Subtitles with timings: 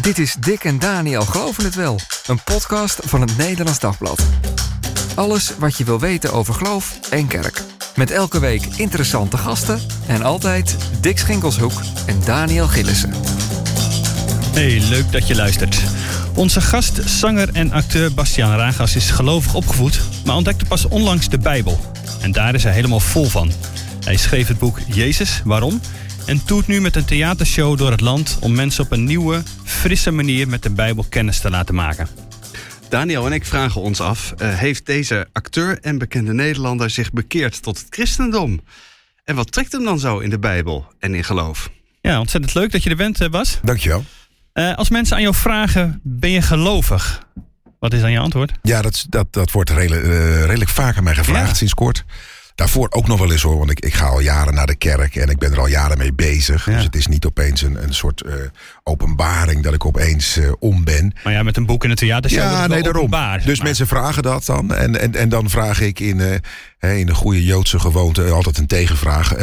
[0.00, 4.22] Dit is Dick en Daniel Geloven het Wel, een podcast van het Nederlands Dagblad.
[5.14, 7.62] Alles wat je wil weten over geloof en kerk.
[7.96, 11.72] Met elke week interessante gasten en altijd Dick Schinkelshoek
[12.06, 13.12] en Daniel Gillissen.
[14.52, 15.82] Hey, leuk dat je luistert.
[16.34, 21.38] Onze gast, zanger en acteur Bastiaan Ragas is gelovig opgevoed, maar ontdekte pas onlangs de
[21.38, 21.80] Bijbel.
[22.20, 23.52] En daar is hij helemaal vol van.
[24.04, 25.80] Hij schreef het boek Jezus, waarom?
[26.26, 29.42] En toert nu met een theatershow door het land om mensen op een nieuwe,
[29.82, 32.08] frisse manier met de Bijbel kennis te laten maken.
[32.88, 37.62] Daniel en ik vragen ons af: uh, heeft deze acteur en bekende Nederlander zich bekeerd
[37.62, 38.60] tot het christendom?
[39.24, 41.70] En wat trekt hem dan zo in de Bijbel en in geloof?
[42.00, 43.58] Ja, ontzettend leuk dat je er bent, uh, Bas.
[43.62, 44.04] Dankjewel.
[44.54, 47.26] Uh, als mensen aan jou vragen: ben je gelovig?
[47.78, 48.52] Wat is dan je antwoord?
[48.62, 50.04] Ja, dat, dat, dat wordt redelijk,
[50.46, 51.54] redelijk vaak aan mij gevraagd ja.
[51.54, 52.04] sinds kort.
[52.62, 55.16] Daarvoor ook nog wel eens hoor, want ik, ik ga al jaren naar de kerk
[55.16, 56.66] en ik ben er al jaren mee bezig.
[56.66, 56.74] Ja.
[56.74, 58.34] Dus het is niet opeens een, een soort uh,
[58.82, 61.14] openbaring dat ik opeens uh, om ben.
[61.24, 63.02] Maar ja, met een boek in het theater ja, nee, daarom.
[63.02, 63.66] Openbaar, dus maar.
[63.66, 64.74] mensen vragen dat dan.
[64.74, 66.18] En, en, en dan vraag ik in,
[66.80, 69.34] uh, in de goede Joodse gewoonte altijd een tegenvraag.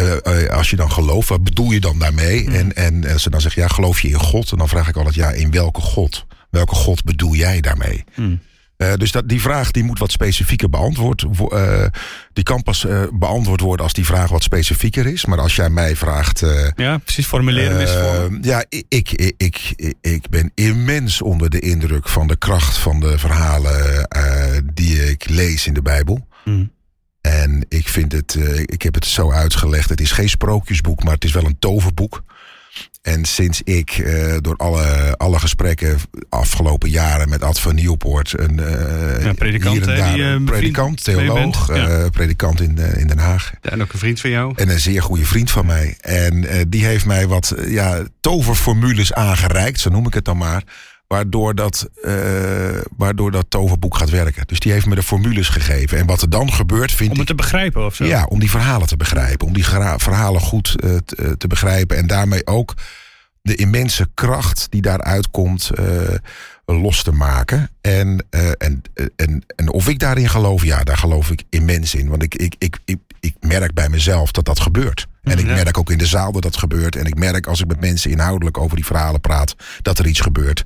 [0.49, 2.43] als je dan gelooft, wat bedoel je dan daarmee?
[2.43, 2.53] Hmm.
[2.53, 2.71] Mm.
[2.71, 4.51] En, en ze dan zeggen, ja, geloof je in God?
[4.51, 6.25] En dan vraag ik altijd, ja, in welke God?
[6.49, 8.03] Welke God bedoel jij daarmee?
[8.15, 8.39] Mm.
[8.81, 11.85] Uh, dus dat, die vraag die moet wat specifieker beantwoord uh,
[12.33, 15.25] Die kan pas uh, beantwoord worden als die vraag wat specifieker is.
[15.25, 16.43] Maar als jij mij vraagt.
[16.75, 18.37] ja, precies, formuleren is voor.
[18.41, 23.17] Ja, ik, ik, ik, ik, ben immens onder de indruk van de kracht van de
[23.17, 24.05] verhalen
[24.73, 26.27] die ik lees in de Bijbel.
[26.45, 26.71] Mm.
[27.21, 29.89] En ik vind het, ik heb het zo uitgelegd.
[29.89, 32.23] Het is geen sprookjesboek, maar het is wel een toverboek.
[33.01, 35.97] En sinds ik uh, door alle, alle gesprekken
[36.29, 40.43] afgelopen jaren met Ad van Nieuwpoort, een uh, ja, predikant, hier en daar, die, uh,
[40.43, 42.09] predikant, theoloog, ja.
[42.09, 43.51] predikant in, in Den Haag.
[43.61, 44.53] Ja, en ook een vriend van jou.
[44.55, 45.97] En een zeer goede vriend van mij.
[45.99, 50.63] En die heeft mij wat ja, toverformules aangereikt, zo noem ik het dan maar.
[51.13, 52.13] Waardoor dat, uh,
[52.97, 54.47] waardoor dat toverboek gaat werken.
[54.47, 55.97] Dus die heeft me de formules gegeven.
[55.97, 57.11] En wat er dan gebeurt, vind ik.
[57.11, 58.05] Om het te begrijpen of zo?
[58.05, 59.47] Ja, om die verhalen te begrijpen.
[59.47, 59.65] Om die
[59.97, 61.97] verhalen goed uh, te, te, begrijpen.
[61.97, 62.73] En daarmee ook
[63.41, 65.85] de immense kracht die daaruit komt uh,
[66.65, 67.69] los te maken.
[67.81, 68.81] En, en,
[69.15, 72.09] en, en of ik daarin geloof, ja, daar geloof ik immens in.
[72.09, 75.07] Want ik, ik, ik, ik, ik merk bij mezelf dat dat gebeurt.
[75.23, 76.95] En ik merk ook in de zaal dat dat gebeurt.
[76.95, 80.19] En ik merk als ik met mensen inhoudelijk over die verhalen praat, dat er iets
[80.19, 80.63] gebeurt.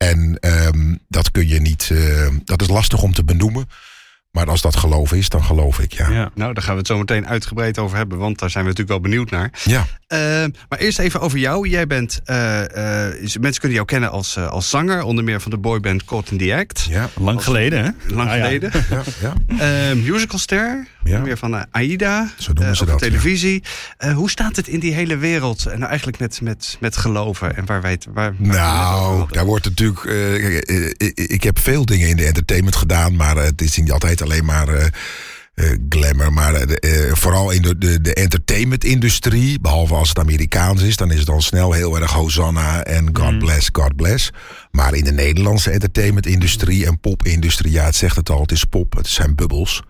[0.00, 1.88] En um, dat kun je niet.
[1.92, 3.68] Uh, dat is lastig om te benoemen.
[4.30, 6.10] Maar als dat geloof is, dan geloof ik, ja.
[6.10, 6.30] Ja.
[6.34, 9.00] Nou, daar gaan we het zo meteen uitgebreid over hebben, want daar zijn we natuurlijk
[9.00, 9.50] wel benieuwd naar.
[9.64, 9.86] Ja.
[10.12, 10.18] Uh,
[10.68, 11.68] maar eerst even over jou.
[11.68, 12.36] Jij bent, uh,
[13.40, 16.38] mensen kunnen jou kennen als, uh, als zanger, onder meer van de boyband Caught in
[16.38, 16.86] the Act.
[16.88, 17.08] Ja.
[17.16, 18.14] Lang Als- geleden, hè?
[18.14, 18.42] Lang Ah, ja.
[18.44, 18.70] geleden.
[18.90, 19.92] Ja, ja.
[19.92, 21.20] Uh, musicalster, Ja.
[21.20, 22.30] meer van uh, Aida.
[22.38, 23.62] Zo noemen uh, ze op dat, televisie.
[24.04, 25.66] Uh, hoe staat het in die hele wereld?
[25.66, 28.06] En nou eigenlijk met, met, met geloven en waar wij het.
[28.12, 30.04] Waar, waar Nou, daar wordt natuurlijk.
[30.04, 33.76] eh, eh, eh, ik heb veel dingen in de entertainment gedaan, maar eh, het is
[33.76, 34.68] niet altijd alleen maar.
[34.68, 34.86] eh,
[35.88, 41.10] glamour, maar eh, vooral in de, de, de entertainment-industrie, behalve als het Amerikaans is, dan
[41.10, 44.30] is het dan snel heel erg Hosanna en God bless, God bless.
[44.70, 48.96] Maar in de Nederlandse entertainment-industrie en pop-industrie, ja, het zegt het al, het is pop,
[48.96, 49.82] het zijn bubbels.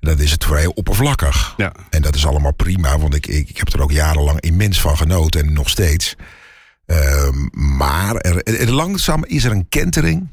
[0.00, 1.54] Dat is het heel oppervlakkig.
[1.56, 1.72] Ja.
[1.90, 4.96] En dat is allemaal prima, want ik, ik, ik heb er ook jarenlang immens van
[4.96, 6.14] genoten en nog steeds.
[6.86, 7.36] Ehm,
[7.76, 10.28] maar er, er- langzaam is er een kentering.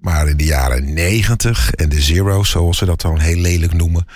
[0.00, 4.06] Maar in de jaren negentig en de zero's, zoals ze dat dan heel lelijk noemen,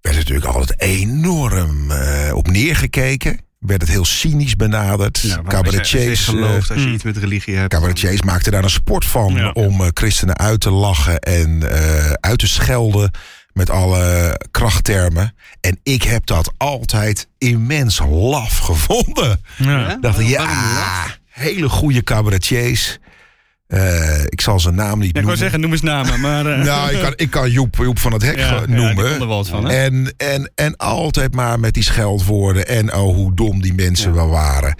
[0.00, 3.40] werd er natuurlijk altijd enorm eh, op neergekeken.
[3.58, 5.20] Werd het heel cynisch benaderd.
[5.20, 6.94] Ja, Cabaretiers, Als je, als je gelooft, als je mm.
[6.94, 7.72] iets met religie hebt.
[7.72, 9.50] Cabaretiers maakten daar een sport van Ja.
[9.50, 13.10] om eh, christenen uit te lachen en eh, uit te schelden
[13.52, 15.34] met alle krachttermen.
[15.60, 19.40] En ik heb dat altijd immens laf gevonden.
[19.56, 19.98] Ja.
[20.00, 22.98] Dacht, ja, hele goede cabaretiers.
[23.66, 25.38] Eh, ik zal zijn naam niet Ja, ik wou noemen.
[25.38, 26.46] zeggen, noem eens namen, maar...
[26.46, 29.46] eh, nou, ik kan, ik kan Joep, Joep van het Hek Ja, ja, noemen.
[29.46, 32.66] van, en, en, en altijd maar met die scheldwoorden.
[32.66, 34.78] En oh, hoe dom die mensen wel waren.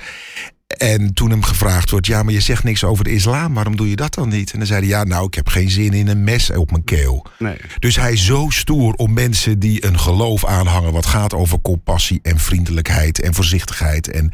[0.67, 3.55] En toen hem gevraagd wordt, ja, maar je zegt niks over de islam.
[3.55, 4.53] Waarom doe je dat dan niet?
[4.53, 6.85] En dan zei hij, ja, nou, ik heb geen zin in een mes op mijn
[6.85, 7.27] keel.
[7.39, 7.57] Nee.
[7.79, 10.93] Dus hij is zo stoer om mensen die een geloof aanhangen...
[10.93, 14.11] wat gaat over compassie en vriendelijkheid en voorzichtigheid...
[14.11, 14.33] en,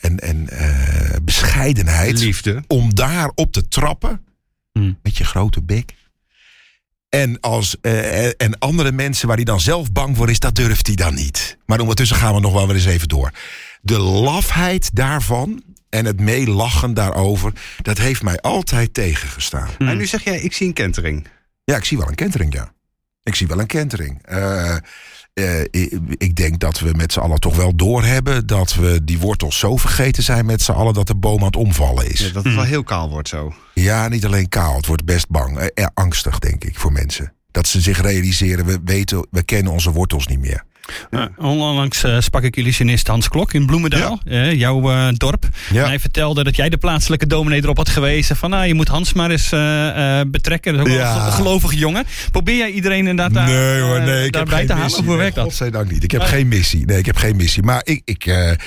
[0.00, 2.64] en, en eh, bescheidenheid Liefde.
[2.66, 4.20] om daar op te trappen
[4.72, 4.98] Hmm.
[5.02, 5.94] met je grote bek.
[7.08, 10.86] En, als, eh, en andere mensen waar hij dan zelf bang voor is, dat durft
[10.86, 11.58] hij dan niet.
[11.66, 13.30] Maar ondertussen gaan we nog wel weer eens even door.
[13.82, 15.62] De lafheid daarvan
[15.94, 17.52] en het meelachen daarover,
[17.82, 19.68] dat heeft mij altijd tegengestaan.
[19.78, 21.26] En nu zeg jij, ik zie een kentering.
[21.64, 22.72] Ja, ik zie wel een kentering, ja.
[23.22, 24.18] Ik zie wel een kentering.
[24.22, 24.76] Eh,
[25.34, 29.18] eh, ik, ik denk dat we met z'n allen toch wel doorhebben dat we die
[29.18, 32.20] wortels zo vergeten zijn met z'n allen dat de boom aan het omvallen is.
[32.20, 33.54] Ja, dat het wel heel kaal wordt zo.
[33.74, 34.76] Ja, niet alleen kaal.
[34.76, 35.58] Het wordt best bang.
[35.58, 37.32] Eh, angstig, denk ik, voor mensen.
[37.50, 40.64] Dat ze zich realiseren, we weten, we kennen onze wortels niet meer.
[41.10, 41.30] Ja.
[41.36, 45.48] Onlangs eh, sprak ik illusionist Hans Klok in Bloemendaal, eh, jouw eh, dorp.
[45.72, 45.82] Ja.
[45.82, 48.88] En hij vertelde dat jij de plaatselijke dominee erop had gewezen van nou, je moet
[48.88, 50.76] Hans maar eens eh, eh, betrekken.
[50.76, 52.04] Dat is ook wel een ge- gelovige jongen.
[52.30, 54.16] Probeer jij iedereen inderdaad daar, nee hoor, eh, nee.
[54.16, 54.84] Ik heb daarbij te halen?
[54.84, 55.02] missie.
[55.02, 55.44] Of hoe werkt dat?
[55.44, 56.02] Godzijdank niet.
[56.04, 56.30] Ik heb Nee.
[56.30, 56.86] geen missie.
[56.86, 57.62] Nee, ik heb geen missie.
[57.62, 58.50] Maar ik, ik, eh,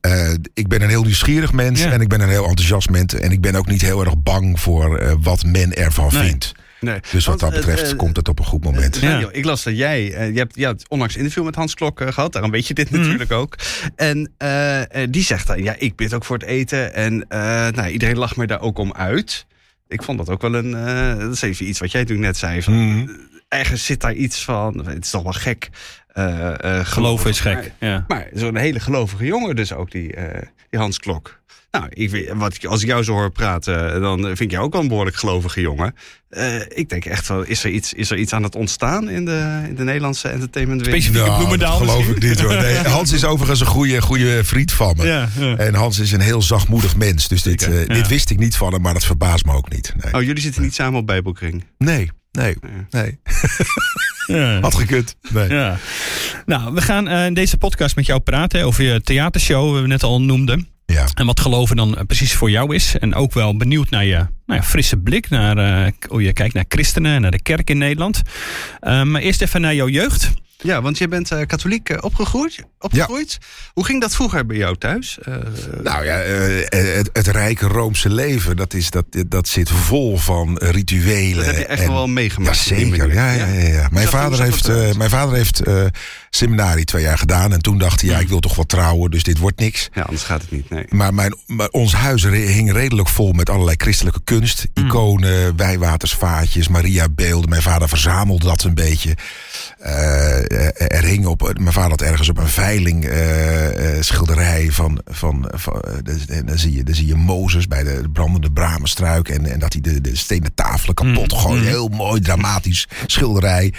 [0.00, 1.80] eh, ik ben een heel nieuwsgierig mens.
[1.82, 1.90] Ja.
[1.90, 3.14] En ik ben een heel enthousiast mens.
[3.14, 6.22] En ik ben ook niet heel erg bang voor eh, wat men ervan Nee.
[6.28, 6.52] vindt.
[6.80, 7.00] Nee.
[7.10, 8.96] Dus wat Want, dat betreft eh, eh, komt het op een goed moment.
[8.96, 9.10] Eh, Ja.
[9.10, 11.74] Daniel, ik las dat jij, eh, je, hebt, je hebt onlangs een interview met Hans
[11.74, 13.00] Klok eh, gehad, daarom weet je dit Mhm.
[13.00, 13.54] natuurlijk ook.
[13.96, 17.38] En eh, eh, die zegt dan, ja, ik bid ook voor het eten en eh,
[17.68, 19.46] nou, iedereen lacht me daar ook om uit.
[19.88, 22.36] Ik vond dat ook wel een, eh, dat is even iets wat jij toen net
[22.36, 22.62] zei.
[22.62, 23.08] Van, Mhm.
[23.48, 25.68] Ergens zit daar iets van, het is toch wel gek.
[26.08, 27.72] eh, eh, Geloven is Maar- gek.
[27.80, 28.04] Ja.
[28.08, 31.40] Maar zo'n hele gelovige jongen dus ook, die, eh, die Hans Klok.
[31.70, 34.72] Nou, ik, wat, ik- als ik jou zo hoor praten, dan vind ik jou ook
[34.72, 35.94] wel een behoorlijk gelovige jongen.
[36.28, 39.24] Eh, ik denk echt wel, is er iets, is er iets aan het ontstaan in
[39.24, 41.02] de, in de Nederlandse entertainmentwereld?
[41.02, 42.16] Specifiek Nou, Bloemendaal geloof misschien?
[42.16, 42.56] ik niet hoor.
[42.56, 45.06] Nee, Hans is overigens een goede, goede vriend van me.
[45.06, 45.56] Ja, ja.
[45.56, 47.28] En Hans is een heel zachtmoedig mens.
[47.28, 47.94] Dus dit, eh, ja.
[47.94, 49.94] dit wist ik niet van hem, maar dat verbaast me ook niet.
[50.02, 51.64] Nee, Oh, jullie zitten niet samen op Bijbelkring?
[51.78, 52.56] nee, nee.
[52.90, 53.18] nee.
[54.26, 54.60] Ja.
[54.60, 55.14] Had gekund.
[55.30, 55.48] Nee.
[55.48, 55.78] Ja.
[56.46, 60.02] Nou, we gaan eh, in deze podcast met jou praten over je theatershow, we net
[60.02, 60.68] al noemden.
[60.92, 61.06] Ja.
[61.14, 62.98] En wat geloven dan precies voor jou is.
[62.98, 65.28] En ook wel benieuwd naar je nou ja, frisse blik.
[65.30, 68.22] Naar eh, hoe je kijkt naar christenen en naar de kerk in Nederland.
[68.80, 70.30] Eh, maar eerst even naar jouw jeugd.
[70.62, 72.64] Ja, want je bent eh, katholiek opgegroeid.
[72.78, 73.38] opgegroeid.
[73.72, 75.18] Hoe ging dat vroeger bij jou thuis?
[75.22, 75.34] Eh,
[75.82, 80.56] Nou ja, eh, het, het rijke Roomse leven, dat, is, dat, dat zit vol van
[80.58, 81.36] rituelen.
[81.36, 82.56] dat heb je echt en- wel meegemaakt.
[82.56, 83.14] Ja, zeker.
[83.14, 83.88] Ja, ja, ja, ja.
[83.90, 85.84] Mijn, hoe vader heeft, eh, mijn vader heeft eh,
[86.30, 87.52] seminarie twee jaar gedaan.
[87.52, 89.88] En toen dacht hij, ja, ik wil toch wel trouwen, dus dit wordt niks.
[89.92, 90.70] Ja, anders gaat het niet.
[90.70, 90.84] Nee.
[90.88, 94.37] Maar, mijn, maar ons huis hing redelijk vol met allerlei christelijke kunst.
[94.74, 97.50] Iconen, wijwatersvaatjes, Maria-beelden.
[97.50, 99.16] Mijn vader verzamelde dat een beetje.
[99.78, 105.00] Eh, er hing op, mijn vader had ergens op een veiling eh, eh, schilderij van,
[105.06, 109.28] van, van dus- en dan, zie je, dan zie je Mozes bij de brandende bramenstruik
[109.28, 111.64] en, en dat hij de, de stenen tafelen kapot gooit.
[111.64, 113.74] Heel mooi, dramatisch schilderij.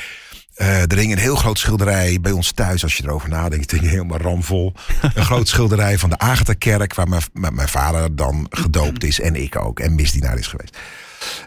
[0.59, 3.71] Eh, er hing een heel groot schilderij bij ons thuis, als je erover nadenkt.
[3.71, 4.73] Hing helemaal ramvol.
[5.13, 9.55] Een groot schilderij van de Agatha-kerk, waar mijn mijn vader dan gedoopt is en ik
[9.55, 9.79] ook.
[9.79, 10.77] En misdienaar is geweest.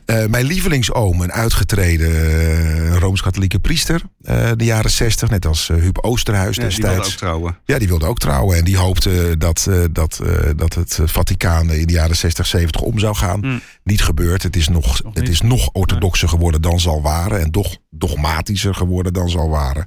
[0.05, 4.03] Eh, mijn lievelingsoom, een uitgetreden eh, Rooms-Katholieke priester.
[4.23, 7.13] eh, de jaren zestig, net als Huub Oosterhuis Ja, die wilde destijds.
[7.13, 7.59] ook trouwen.
[7.65, 8.57] Ja, die wilde ook trouwen.
[8.57, 10.21] En die hoopte dat, dat,
[10.57, 13.61] dat het Vaticaan in de jaren 60, 70 om zou gaan.
[13.85, 14.43] Niet gebeurd.
[14.43, 17.41] Het is nog, Nog het is nog orthodoxer geworden dan zal waren.
[17.41, 19.87] En toch dogmatischer geworden dan zal waren.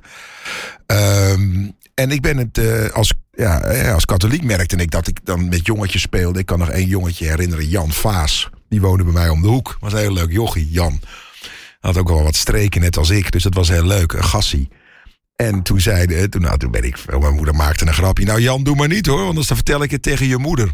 [0.86, 2.60] Ehm, en ik ben het
[2.94, 3.58] als, ja,
[3.92, 6.40] als katholiek merkte ik dat ik dan met jongetjes speelde.
[6.40, 8.50] Ik kan nog één jongetje herinneren, Jan Vaas.
[8.75, 9.77] Die woonde bij mij om de hoek.
[9.80, 11.00] Was een heel leuk jochie, Jan.
[11.80, 13.31] Had ook wel wat streken, net als ik.
[13.31, 14.68] Dus dat was heel leuk, een gassie.
[15.36, 18.25] En toen zeiden, toen, nou, toen ben ik, mijn moeder maakte een grapje.
[18.25, 20.72] Nou Jan, doe maar niet hoor, anders dan vertel ik het tegen je moeder.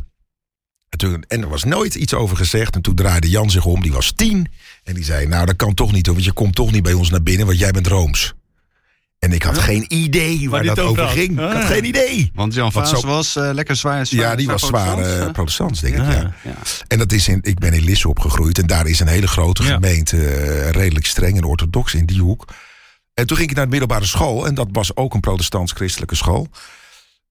[0.89, 2.75] En, toen, en er was nooit iets over gezegd.
[2.75, 4.48] En toen draaide Jan zich om, die was tien.
[4.83, 6.94] En die zei, nou dat kan toch niet hoor, want je komt toch niet bij
[6.94, 8.33] ons naar binnen, want jij bent Rooms.
[9.21, 11.12] En ik had geen idee waar, dat over had.
[11.12, 11.31] ging.
[11.31, 11.53] Ik Ah.
[11.53, 12.31] had geen idee.
[12.35, 15.25] Want Jan Vaas zo- was eh, lekker zwaar, zwaar Ja, die was zwaar protestants, eh,
[15.27, 15.31] eh.
[15.33, 16.01] protestants, denk ik.
[16.01, 16.33] Ja.
[16.44, 16.53] Ja.
[16.88, 18.57] En dat is in, ik ben in Lisse opgegroeid.
[18.60, 19.74] En daar is een hele grote Ja.
[19.74, 22.46] gemeente, eh, redelijk streng en orthodox in die hoek.
[23.13, 24.46] En toen ging ik naar de middelbare school.
[24.48, 26.48] En dat was ook een protestants-christelijke school.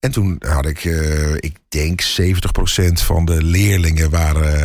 [0.00, 4.60] En toen had ik, eh, ik denk 70% van de leerlingen waren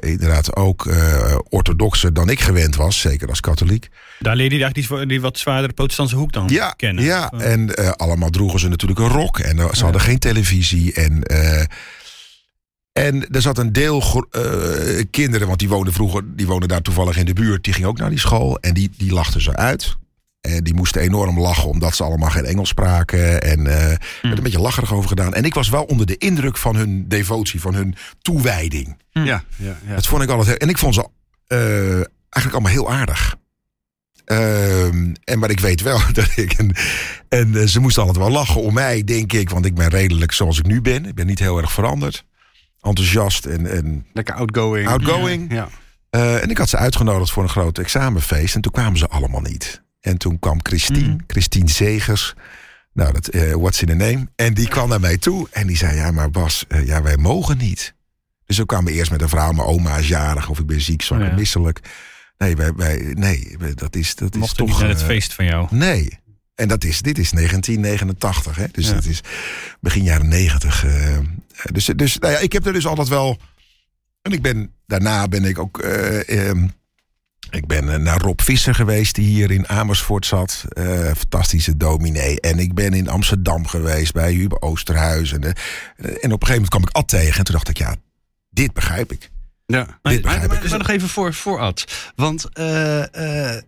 [0.00, 3.00] eh, inderdaad ook eh, orthodoxer dan ik gewend was.
[3.00, 3.88] Zeker als katholiek.
[4.18, 7.04] Daar leerde je eigenlijk die, die wat zwaardere protestantse hoek dan Ja, kennen.
[7.04, 7.30] ja.
[7.34, 9.38] Of, eh, en allemaal droegen ze natuurlijk een rok.
[9.38, 10.92] En ze hadden geen televisie.
[10.92, 11.22] En,
[12.92, 14.26] en er zat een deel
[15.10, 17.64] kinderen, want die woonden vroeger, die woonden daar toevallig in de buurt.
[17.64, 18.58] Die gingen ook naar die school.
[18.58, 19.96] En die, die lachten ze uit.
[20.46, 23.42] En die moesten enorm lachen, omdat ze allemaal geen Engels spraken.
[23.42, 25.34] En eh er werd een beetje lacherig over gedaan.
[25.34, 28.96] En ik was wel onder de indruk van hun devotie, van hun toewijding.
[29.10, 29.44] Ja, ja,
[29.86, 29.94] ja.
[29.94, 31.08] Dat vond ik altijd heel- En ik vond ze
[31.46, 31.92] eh,
[32.28, 33.36] eigenlijk allemaal heel aardig.
[34.24, 36.52] Ehm, en maar ik weet wel dat ik.
[36.52, 36.74] En,
[37.28, 39.50] en eh, ze moesten altijd wel lachen om mij, denk ik.
[39.50, 41.06] Want ik ben redelijk zoals ik nu ben.
[41.06, 42.24] Ik ben niet heel erg veranderd.
[42.80, 43.70] Enthousiast en.
[43.70, 44.88] en Lekker outgoing.
[44.88, 45.52] Outgoing.
[45.52, 45.68] Ja.
[46.10, 48.54] eh, en ik had ze uitgenodigd voor een groot examenfeest.
[48.54, 49.82] En toen kwamen ze allemaal niet.
[50.06, 51.18] En toen kwam Christine, Mm.
[51.26, 52.34] Christine Zegers.
[52.92, 54.28] Nou, dat, eh, what's in the name?
[54.36, 55.48] En die kwam naar mij toe.
[55.50, 57.94] En die zei, ja, maar Bas, eh, ja, wij mogen niet.
[58.46, 59.52] Dus we kwamen eerst met een verhaal.
[59.52, 61.80] Mijn oma is jarig of ik ben ziek, zwak Oh, en misselijk.
[62.38, 64.68] Nee, wij, wij, nee dat is, dat is Mocht toch...
[64.68, 65.66] niet naar het eh, feest van jou.
[65.70, 66.18] Nee.
[66.54, 68.64] En dat is, dit is 1989, hè?
[68.72, 68.94] dus Ja.
[68.94, 69.20] dat is
[69.80, 70.84] begin jaren 90.
[70.84, 71.18] eh,
[71.72, 73.38] dus dus nou ja, ik heb er dus altijd wel.
[74.22, 75.78] En ik ben, daarna ben ik ook.
[75.78, 76.68] eh, ehm,
[77.50, 80.64] ik ben eh, naar Rob Visser geweest, die hier in Amersfoort zat.
[80.68, 80.86] Eh,
[81.16, 82.40] fantastische dominee.
[82.40, 85.32] En ik ben in Amsterdam geweest bij Huber Oosterhuis.
[85.32, 85.52] En, eh, en
[86.06, 87.38] op een gegeven moment kwam ik Ad tegen.
[87.38, 87.94] En toen dacht ik, ja,
[88.50, 89.30] dit begrijp ik.
[89.66, 92.10] Ja, Dit maar, begrijp maar, nog even voor, voor Ad.
[92.16, 92.46] Want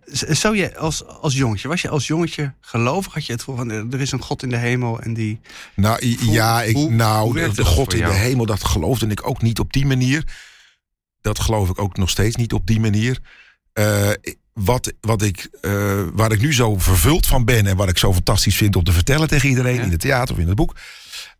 [0.04, 3.14] z- zou je als, als jongetje, was je als jongetje gelovig?
[3.14, 5.40] Had je het gevoel van, er is een God in de hemel en die...
[5.74, 9.42] Nou ja, ik, hoe- nou, hoe de God in de hemel, dat geloofde ik ook
[9.42, 10.24] niet op die manier.
[11.20, 13.18] Dat geloof ik ook nog steeds niet op die manier.
[13.78, 14.10] Eh,
[14.52, 18.12] wat, wat ik, eh, waar ik nu zo vervuld van ben en wat ik zo
[18.12, 19.82] fantastisch vind om te vertellen tegen iedereen Ja.
[19.82, 20.76] in het theater of in het boek,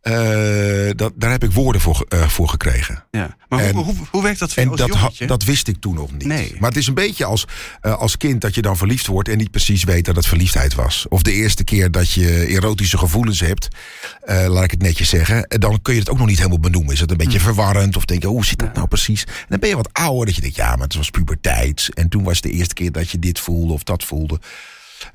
[0.01, 3.03] eh, dat, daar heb ik woorden voor, eh, voor gekregen.
[3.11, 3.37] Ja.
[3.49, 5.95] Maar En- hoe, hoe, hoe werkt dat voor En dat, ha- dat wist ik toen
[5.95, 6.25] nog niet.
[6.25, 6.55] Nee.
[6.59, 7.45] Maar het is een beetje als,
[7.81, 10.73] eh, als kind dat je dan verliefd wordt en niet precies weet dat het verliefdheid
[10.73, 11.05] was.
[11.09, 13.67] Of de eerste keer dat je erotische gevoelens hebt,
[14.25, 15.43] laat ik het netjes zeggen.
[15.47, 16.93] En dan kun je het ook nog niet helemaal benoemen.
[16.93, 17.47] Is het een beetje Hmm.
[17.47, 17.97] verwarrend?
[17.97, 19.23] Of denk je, hoe zit dat nou precies?
[19.23, 21.89] En dan ben je wat ouder dat je denkt, ja, maar het was puberteit.
[21.93, 24.39] En toen was het de eerste keer dat je dit voelde of dat voelde.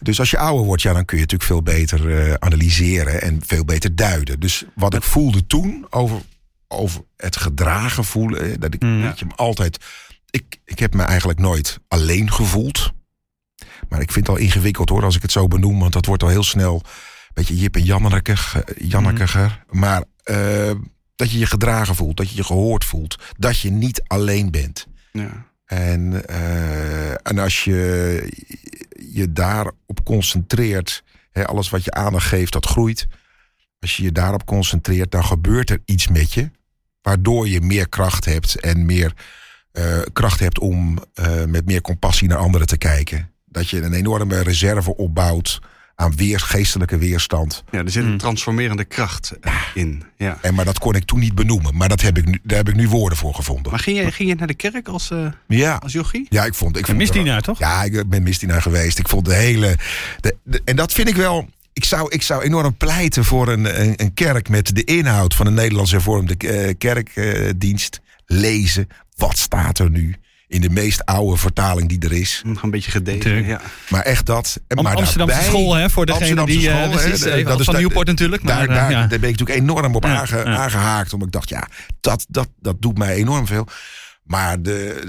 [0.01, 3.41] Dus als je ouder wordt, ja, dan kun je natuurlijk veel beter eh, analyseren en
[3.47, 4.41] veel beter duiden.
[4.41, 6.21] Dus wat ik voelde toen over,
[6.69, 9.03] over het gedragen voelen, eh, dat ik Mm.
[9.03, 9.85] weet je, altijd.
[10.31, 12.93] Ik, ik heb me eigenlijk nooit alleen gevoeld.
[13.89, 16.23] Maar ik vind het al ingewikkeld hoor, als ik het zo benoem, want dat wordt
[16.23, 19.65] al heel snel een beetje Jip en Jannekig, eh, Jannekiger.
[19.71, 20.05] Maar
[21.17, 24.87] dat je je gedragen voelt, dat je je gehoord voelt, dat je niet alleen bent.
[25.13, 25.47] Ja.
[25.65, 26.27] En,
[27.23, 28.23] en als je
[29.13, 33.07] je daarop concentreert, hè, alles wat je aandacht geeft, dat groeit.
[33.81, 36.51] Als je je daarop concentreert, dan gebeurt er iets met je.
[37.03, 39.15] Waardoor je meer kracht hebt en meer
[39.73, 43.31] eh, kracht hebt om eh, met meer compassie naar anderen te kijken.
[43.45, 45.61] Dat je een enorme reserve opbouwt
[45.97, 47.65] aan weer, geestelijke weerstand.
[47.71, 50.03] ja, er zit een transformerende kracht eh, in.
[50.17, 50.39] Ja.
[50.43, 51.77] En, maar dat kon ik toen niet benoemen.
[51.77, 53.71] Maar dat heb ik nu, daar heb ik nu woorden voor gevonden.
[53.71, 56.27] Maar ging je, ging je naar de kerk als, eh, ja, als jochie?
[56.29, 56.77] ja, ik vond...
[56.77, 57.59] Ik vond Misdienaar, toch?
[57.59, 58.99] Ja, ik ben misdienaar geweest.
[58.99, 59.77] Ik vond de hele...
[60.21, 61.49] De, de- en dat vind ik wel...
[61.73, 65.47] Ik zou, ik zou enorm pleiten voor een, een, een kerk met de inhoud van
[65.47, 68.01] de Nederlands hervormde eh, kerkdienst.
[68.27, 68.89] Lezen.
[69.17, 70.15] Wat staat er nu?
[70.55, 72.43] In de meest oude vertaling die er is.
[72.45, 73.47] Nog een beetje gedegen.
[73.47, 73.61] Ja.
[73.89, 74.61] Maar echt dat.
[74.69, 76.71] En Am- maar Amsterdamse daarbij- school, hè, voor degene Amsterdamse die...
[76.71, 78.43] eh, school, precies, de- even dat is van Nieuwpoort natuurlijk.
[78.43, 78.99] Maar, Daar, eh, daar, ja.
[79.07, 80.57] daar ben ik natuurlijk enorm op Ja, aange- ja.
[80.57, 81.13] aangehaakt.
[81.13, 81.69] Omdat ik dacht, ja,
[82.01, 83.67] dat, dat, dat doet mij enorm veel.
[84.25, 85.03] Maar de,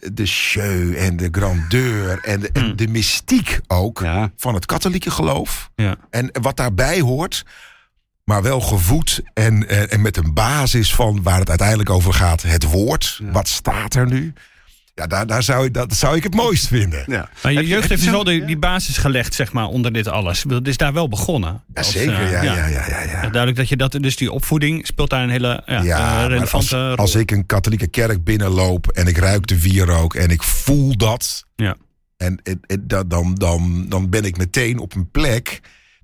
[0.00, 4.30] de, de show en de grandeur en de, en de mystiek ook Ja.
[4.36, 5.70] van het katholieke geloof.
[5.74, 5.96] Ja.
[6.10, 7.44] En wat daarbij hoort,
[8.24, 12.42] maar wel gevoed en, en, en met een basis van waar het uiteindelijk over gaat.
[12.42, 13.30] Het woord, Ja.
[13.30, 14.32] wat staat er nu?
[14.98, 17.04] Ja, daar, daar zou, ik- dat zou ik het mooist vinden.
[17.06, 17.28] Ja.
[17.42, 18.46] Maar je Heb jeugd heb heeft dus wel de, ja?
[18.46, 20.44] die basis gelegd, zeg maar, onder dit alles.
[20.48, 21.50] Het is daar wel begonnen.
[21.74, 23.02] Ja, Als, zeker, eh, ja, ja, ja, ja, ja.
[23.10, 26.04] Ja, Duidelijk dat je dat, dus die opvoeding speelt daar een hele ja, Ja, eh,
[26.14, 26.96] maar relevante als, rol.
[26.96, 31.44] als ik een katholieke kerk binnenloop en ik ruik de wierook en ik voel dat.
[31.56, 31.76] Ja.
[32.16, 35.60] En het- het- dat- dan, dan, dan ben ik meteen op een plek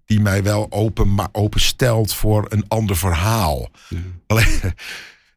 [0.06, 3.70] die mij wel open, ma- openstelt voor een ander verhaal.
[4.26, 4.72] Alleen, ja,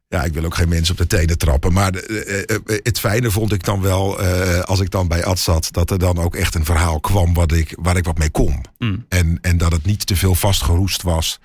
[0.08, 1.72] ik wil ook geen mensen op de tenen trappen.
[1.72, 5.24] Maar de- eh, eh, het fijne vond ik dan wel, eh, als ik dan bij
[5.24, 8.18] Ad zat, dat er dan ook echt een verhaal kwam wat ik, waar ik wat
[8.18, 8.64] mee kon.
[8.78, 9.04] Mm.
[9.08, 11.40] En, en dat het niet te veel vastgeroest was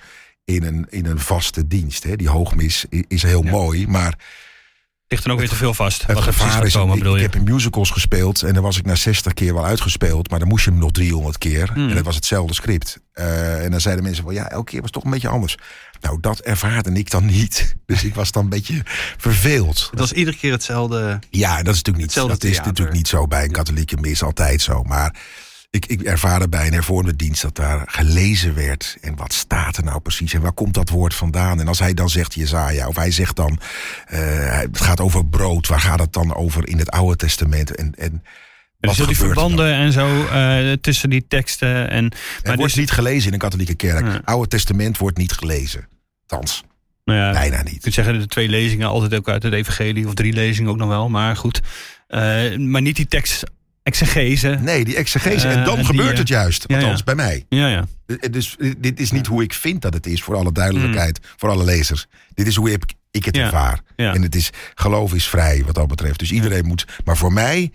[0.45, 2.03] in een, in een vaste dienst.
[2.03, 2.15] Hè.
[2.15, 3.51] Die hoogmis is heel Ja.
[3.51, 4.17] mooi, maar
[5.13, 6.07] ligt er ook weer te veel vast.
[6.07, 6.73] het wat gevaar is...
[6.73, 9.65] komen, ik, ik heb in musicals gespeeld en dan was ik na 60 keer wel
[9.65, 10.29] uitgespeeld.
[10.29, 11.69] Maar dan moest je hem nog 300 keer.
[11.73, 11.89] Hmm.
[11.89, 12.99] En dat was hetzelfde script.
[13.13, 15.57] Eh, en dan zeiden mensen van ja, elke keer was het toch een beetje anders.
[16.01, 17.75] Nou, dat ervaarde ik dan niet.
[17.85, 18.81] Dus ik was dan een beetje
[19.17, 19.87] verveeld.
[19.89, 21.19] Het was iedere keer hetzelfde.
[21.29, 24.61] Ja, dat is natuurlijk niet, dat is natuurlijk niet zo bij een katholieke mis altijd
[24.61, 24.83] zo.
[24.83, 25.15] Maar
[25.73, 28.97] ik, ik ervaarde bij een hervormde dienst dat daar gelezen werd.
[29.01, 30.33] En wat staat er nou precies?
[30.33, 31.59] En waar komt dat woord vandaan?
[31.59, 33.59] En als hij dan zegt Jezaja, of hij zegt dan...
[34.05, 35.67] eh, het gaat over brood.
[35.67, 37.75] Waar gaat het dan over in het Oude Testament?
[37.75, 38.23] En, en
[38.79, 41.89] dus die er verbanden en zo eh, tussen die teksten.
[41.89, 42.03] En,
[42.43, 44.05] maar wordt dus- niet gelezen in een katholieke kerk.
[44.05, 44.11] Ja.
[44.11, 45.87] Het Oude Testament wordt niet gelezen.
[46.25, 46.63] Thans,
[47.05, 47.81] nou ja, bijna Je niet.
[47.81, 50.07] kunt zeggen de twee lezingen altijd ook uit het evangelie.
[50.07, 51.09] Of drie lezingen ook nog wel.
[51.09, 51.61] Maar goed.
[52.07, 53.43] Eh, maar niet die tekst
[53.83, 54.47] exegese.
[54.61, 55.47] Nee, die exegese.
[55.47, 56.63] Eh, en dan die, gebeurt eh, het juist.
[56.67, 57.03] ja, Althans, ja.
[57.03, 57.45] bij mij.
[57.49, 57.85] Ja, ja.
[58.05, 61.19] Eh, Dus eh, dit is niet hoe ik vind dat het is, voor alle duidelijkheid,
[61.37, 62.05] voor alle lezers.
[62.33, 63.35] Dit is hoe ik, ik het.
[63.35, 63.81] Ja, ervaar.
[63.95, 64.13] ja.
[64.13, 66.19] En het is, geloof is vrij wat dat betreft.
[66.19, 67.71] Dus iedereen moet, maar voor mij,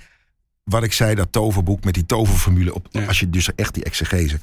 [0.64, 3.04] wat ik zei, dat toverboek met die toverformule, op, Ja.
[3.04, 4.38] als je dus echt die exegese,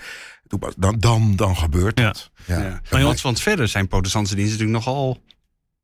[0.77, 2.05] dan, dan, dan gebeurt Ja.
[2.05, 2.31] dat.
[2.45, 2.61] Ja.
[2.61, 2.81] Ja.
[2.91, 5.21] Maar want verder zijn protestantse diensten natuurlijk nogal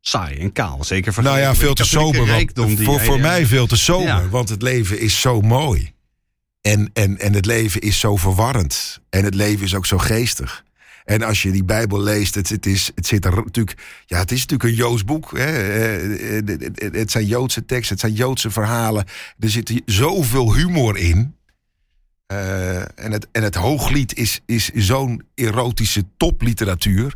[0.02, 0.84] saai en kaal.
[0.84, 2.48] Zeker Nou ja, veel te sober.
[2.54, 4.08] want voor voor mij veel te sober.
[4.08, 4.30] Ja.
[4.30, 5.94] Want het leven is zo mooi.
[6.62, 9.02] En, en, en het leven is zo verwarrend.
[9.10, 10.64] En het leven is ook zo geestig.
[11.06, 13.78] En als je die Bijbel leest, het, het, is, het zit er natuurlijk.
[14.06, 15.32] Ja, het is natuurlijk een Joods boek.
[15.38, 15.46] Hè.
[15.46, 19.06] Eh, eh, Het, zijn Joodse teksten, het zijn Joodse verhalen.
[19.40, 21.36] Er zit zoveel humor in.
[22.26, 27.16] Eh, en, het, en het hooglied is, is zo'n erotische topliteratuur.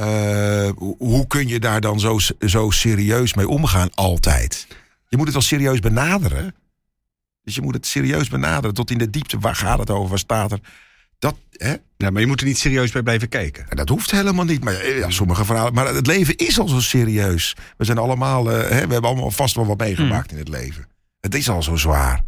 [0.00, 4.66] Eh, hoe- kun je daar dan zo, zo serieus mee omgaan altijd?
[5.08, 6.54] Je moet het wel serieus benaderen.
[7.42, 9.38] Dus je moet het serieus benaderen tot in de diepte.
[9.38, 10.08] Waar gaat het over?
[10.08, 10.60] Waar staat er?
[11.18, 11.74] Dat, hè?
[11.96, 13.66] Ja, maar je moet er niet serieus bij blijven kijken.
[13.68, 14.64] En dat hoeft helemaal niet.
[14.64, 15.74] Maar eh, ja, sommige verhalen.
[15.74, 17.56] Maar het leven is al zo serieus.
[17.76, 18.50] We zijn allemaal.
[18.50, 20.86] eh, hè, we hebben allemaal vast wel wat meegemaakt in het leven.
[21.20, 22.24] Het is al zo zwaar.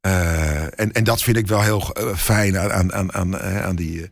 [0.00, 4.10] Eh, en, en dat vind ik wel heel fijn aan, aan, aan, aan, aan die.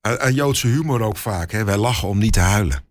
[0.00, 1.52] Aan, aan Joodse humor ook vaak.
[1.52, 1.64] Hè.
[1.64, 2.82] Wij lachen om niet te huilen.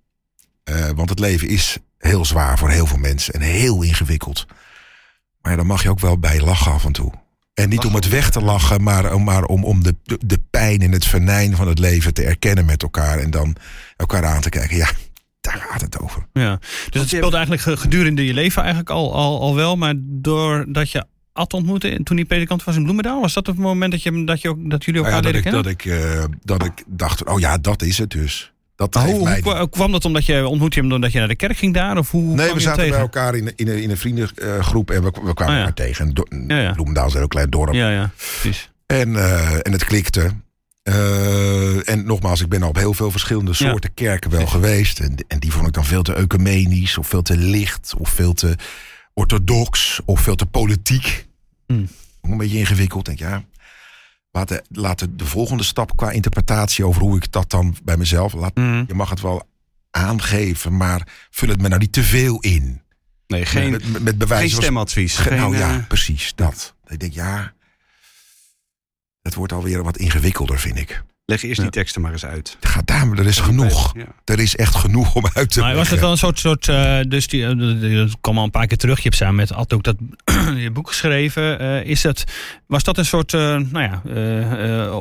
[0.64, 3.34] Eh, want het leven is heel zwaar voor heel veel mensen.
[3.34, 4.46] En heel ingewikkeld.
[5.42, 7.12] Maar ja, dan mag je ook wel bij lachen af en toe.
[7.54, 10.82] En niet om het weg te lachen, maar, om- maar om, om de, de, pijn
[10.82, 13.18] en het venijn van het leven te erkennen met elkaar.
[13.18, 13.56] En dan
[13.98, 14.78] elkaar aan te kijken.
[14.78, 14.90] Ja,
[15.42, 16.26] daar gaat het over.
[16.34, 16.60] Ja.
[16.90, 19.76] Dus het speelde eigenlijk ge- gedurende je leven eigenlijk al, al, al wel.
[19.76, 23.22] Maar doordat je Ad ontmoette en toen hij predikant was in Bloemendaal.
[23.22, 25.46] Was dat het moment dat, je, dat, je ook, dat jullie Nou elkaar ja, dat,
[25.46, 25.64] ik, kennen?
[25.64, 25.86] dat, ik,
[26.20, 28.52] eh, dat ik dacht, oh ja, dat is het dus.
[28.76, 31.58] Dat hoe, mij kwam dat omdat je ontmoette je hem omdat je naar de kerk
[31.58, 31.98] ging daar?
[31.98, 35.12] Of hoe Nee, we zaten bij elkaar in, in, een- in een vriendengroep en we,
[35.24, 35.58] we kwamen Ah, ja.
[35.68, 36.06] elkaar tegen.
[36.06, 36.72] En do- Ja, ja.
[36.72, 37.74] Bloemendaal is een heel klein dorp.
[37.74, 38.70] Ja, ja, precies.
[38.86, 40.32] En, eh, en het klikte.
[40.84, 45.00] Eh, en nogmaals, ik ben al op heel veel verschillende soorten kerken wel geweest.
[45.00, 48.34] En, en die vond ik dan veel te ecumenisch, of veel te licht, of veel
[48.34, 48.56] te
[49.14, 51.28] orthodox, of veel te politiek.
[51.68, 51.88] Hmm.
[52.22, 53.06] Een beetje ingewikkeld.
[53.06, 53.44] Denk ja,
[54.32, 57.98] laat, de, laat de, de volgende stap qua interpretatie over hoe ik dat dan bij
[57.98, 58.34] mezelf.
[58.34, 58.84] Laat, Mhm.
[58.88, 59.48] Je mag het wel
[59.92, 62.82] aangeven, maar vul het me nou niet te veel in.
[63.28, 65.16] Nee, geen, met, met, bewijs geen stemadvies.
[65.16, 66.76] Ge- nou ja, eh, precies dat.
[66.88, 67.54] Ik denk, ja,
[69.22, 71.04] het wordt alweer wat ingewikkelder, vind ik.
[71.30, 71.64] Leg eerst Ja.
[71.64, 72.58] die teksten maar eens uit.
[72.62, 73.94] Ga daar, maar er is genoeg.
[73.98, 74.06] Ja.
[74.26, 77.00] Er is echt genoeg om uit te Maar was het wel een soort, soort eh,
[77.08, 77.58] dus die, eh,
[77.98, 78.98] dat kwam al een paar keer terug.
[78.98, 79.96] Je hebt samen met Ad ook dat
[80.64, 81.60] je boek geschreven.
[81.60, 82.24] Eh, is dat,
[82.68, 84.94] was dat een soort, eh, nou ja, eh eh,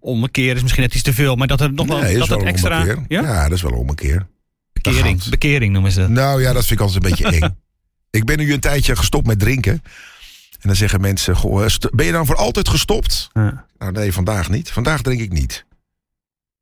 [0.00, 2.38] ommekeer is misschien net iets te veel, maar dat er nog wel, Nee, dat wel
[2.38, 3.04] het een extra, ommekeer.
[3.08, 3.22] ja?
[3.22, 3.42] Ja?
[3.42, 4.26] dat is wel een ommekeer.
[4.72, 6.08] bekering, bekering noemen ze dat.
[6.08, 7.56] Nou ja, dat vind ik altijd een beetje eng.
[8.10, 9.82] Ik ben nu een tijdje gestopt met drinken.
[10.64, 13.28] En dan zeggen mensen, goh, eh, ben je dan voor altijd gestopt?
[13.32, 13.66] Ja.
[13.78, 14.70] Nou nee, vandaag niet.
[14.70, 15.64] Vandaag drink ik niet.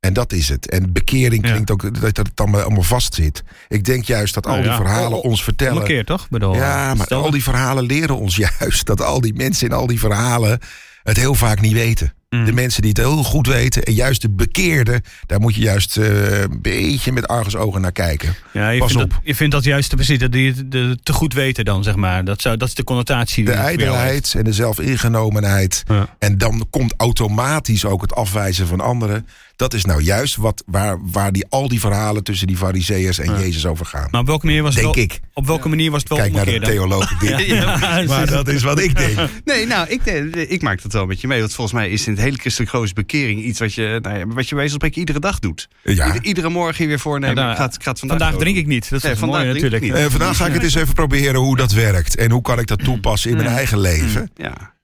[0.00, 0.68] En dat is het.
[0.70, 1.50] En bekering Ja.
[1.50, 3.42] klinkt ook dat het dan allemaal vast zit.
[3.68, 5.74] Ik denk juist dat al Nou die verhalen o- ons vertellen...
[5.76, 6.22] Ommekeer toch?
[6.24, 9.66] Ik Bedoel, Ja, maar stel al die verhalen leren ons juist dat al die mensen
[9.66, 10.58] in al die verhalen
[11.02, 12.14] het heel vaak niet weten.
[12.32, 12.44] Mm.
[12.44, 15.96] De mensen die het heel goed weten en juist de bekeerden, daar moet je juist
[15.96, 18.34] eh, een beetje met argusogen naar kijken.
[18.52, 19.10] Ja, je, Pas vindt op.
[19.10, 22.24] Dat, je vindt dat juist de dat die het te goed weten dan, zeg maar.
[22.24, 23.44] Dat, zou, dat is de connotatie.
[23.44, 25.82] De ijdelheid en de zelfingenomenheid.
[25.86, 26.16] Ja.
[26.18, 29.26] En dan komt automatisch ook het afwijzen van anderen.
[29.56, 33.32] Dat is nou juist wat, waar, waar die, al die verhalen tussen die fariseërs en
[33.32, 33.38] Ja.
[33.40, 34.08] Jezus over gaan.
[34.10, 35.20] Maar op welke manier was het denk wel, ik.
[35.32, 37.16] op welke manier was het wel Kijk naar de theologen.
[37.46, 39.18] Ja, Maar dat is wat ik denk.
[39.44, 41.40] Nee, nou, ik, eh, ik maak dat wel met je mee.
[41.40, 44.26] Want volgens mij is in het hele christelijk geloof bekering iets wat je, nou ja,
[44.26, 45.68] wat je bij spreken iedere dag doet.
[45.82, 46.06] Ja.
[46.06, 47.36] Ieder- iedere morgen weer voornemen.
[47.36, 48.90] Ja, nou, ik ga het, ik ga het vandaag, Vandaag drink ik niet.
[48.90, 49.82] Dat is Nee, vandaag natuurlijk.
[49.82, 49.92] niet.
[49.92, 52.16] Eh, vandaag ga ik het eens even proberen hoe dat werkt.
[52.16, 54.30] En hoe kan ik dat toepassen in mijn eigen leven.
[54.34, 54.74] Ja.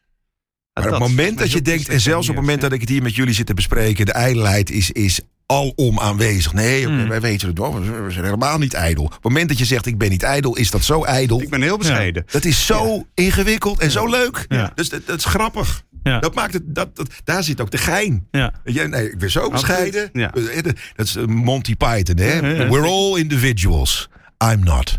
[0.78, 2.88] Maar op het moment dat je denkt, en zelfs op het moment dat ik het
[2.88, 6.52] hier met jullie zit te bespreken, de ijdelheid is, is alom aanwezig.
[6.52, 7.08] Nee, oké, Mm.
[7.08, 9.04] wij weten het wel, we zijn helemaal niet ijdel.
[9.04, 11.42] Op het moment dat je zegt, ik ben niet ijdel, is dat zo ijdel.
[11.42, 12.24] Ik ben heel bescheiden.
[12.30, 14.44] Dat is zo ingewikkeld en zo leuk.
[14.74, 15.82] Dus dat, dat is grappig.
[16.20, 18.26] Dat maakt het, dat, dat, daar zit ook de gein.
[18.30, 18.52] Ja.
[18.64, 20.12] Nee, ik ben zo bescheiden.
[20.12, 20.62] Eh,
[20.96, 22.40] Dat is eh, Monty Python, hè?
[22.68, 24.08] We're all individuals.
[24.52, 24.98] I'm not.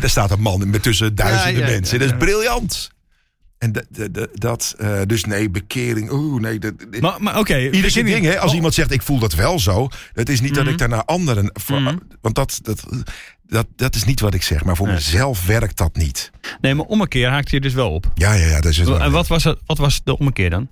[0.00, 1.98] Daar staat een man met tussen duizenden mensen.
[1.98, 2.90] Dat is briljant.
[3.64, 3.72] En
[4.32, 6.10] dat, eh, dus nee, bekering.
[6.10, 6.58] Oeh, nee.
[6.58, 7.58] Dat, Maar, maar oké.
[7.58, 8.40] Ieder zijn begin- ding, hè?
[8.40, 9.88] Als Oh, iemand zegt, ik voel dat wel zo.
[10.12, 10.72] Het is niet dat Mhm.
[10.72, 11.50] ik daar naar anderen...
[11.52, 11.96] voor- Mhm.
[12.20, 12.84] Want dat, dat,
[13.42, 14.64] dat, dat is niet wat ik zeg.
[14.64, 14.94] Maar voor Nee.
[14.94, 16.30] mezelf werkt dat niet.
[16.60, 18.10] Nee, maar ommekeer haakte je dus wel op.
[18.14, 18.60] Ja, ja, ja.
[18.60, 18.78] Dat is.
[18.78, 20.68] En wat was, het, wat was de ommekeer dan?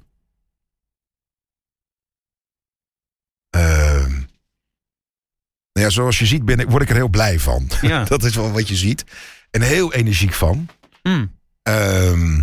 [5.73, 7.69] Nou ja, zoals je ziet ben ik, word ik er heel blij van.
[7.81, 8.05] Ja.
[8.15, 9.05] dat is wel wat je ziet.
[9.51, 10.69] En heel energiek van.
[11.03, 11.33] Mm.
[11.63, 12.43] Ehm,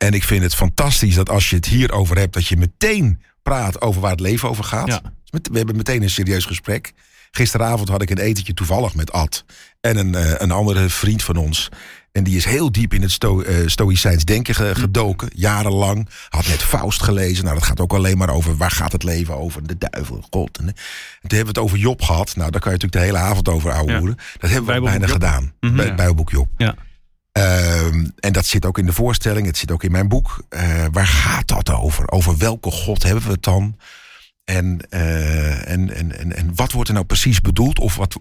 [0.00, 3.80] en ik vind het fantastisch dat als je het hierover hebt, dat je meteen praat
[3.80, 4.86] over waar het leven over gaat.
[4.86, 5.00] Ja.
[5.30, 6.92] Met- We hebben meteen een serieus gesprek.
[7.30, 9.44] Gisteravond had ik een etentje toevallig met Ad.
[9.80, 11.68] En een, eh, een andere vriend van ons.
[12.12, 15.28] En die is heel diep in het sto eh, stoïcijns denken ge- gedoken.
[15.34, 16.08] Jarenlang.
[16.28, 17.44] Had net Faust gelezen.
[17.44, 19.66] Nou, dat gaat ook alleen maar over waar gaat het leven over.
[19.66, 20.58] De duivel, God.
[20.58, 22.36] En, en toen hebben we het over Job gehad.
[22.36, 23.98] Nou, daar kan je natuurlijk de hele avond over ouwe Ja.
[23.98, 24.16] hoeren.
[24.38, 25.10] Dat hebben we bijna Job.
[25.10, 25.52] gedaan.
[25.60, 25.76] Mhm.
[25.76, 25.94] Bij, Ja.
[25.94, 26.48] Bijbelboek Job.
[26.56, 26.74] Ja.
[27.32, 30.44] Ehm, en dat zit ook in de voorstelling, het zit ook in mijn boek.
[30.48, 32.10] Eh, waar gaat dat over?
[32.10, 33.76] Over welke God hebben we het dan?
[34.44, 37.78] En, eh, en, en, en, en wat wordt er nou precies bedoeld?
[37.78, 38.20] Of wat,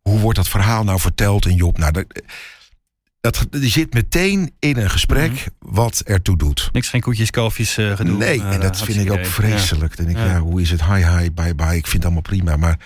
[0.00, 1.78] hoe wordt dat verhaal nou verteld in Job?
[1.78, 2.06] Nou, dat,
[3.20, 6.68] dat, die zit meteen in een gesprek wat ertoe doet.
[6.72, 8.16] Niks, geen koetjes, kalfjes eh, gedoe.
[8.16, 9.96] Nee, en dat vind ik ook vreselijk.
[9.96, 10.30] Dan denk ik, Ja.
[10.30, 10.38] ja.
[10.38, 10.84] hoe is het?
[10.84, 11.76] Hi, hi, bye, bye.
[11.76, 12.56] Ik vind het allemaal prima.
[12.56, 12.78] Maar,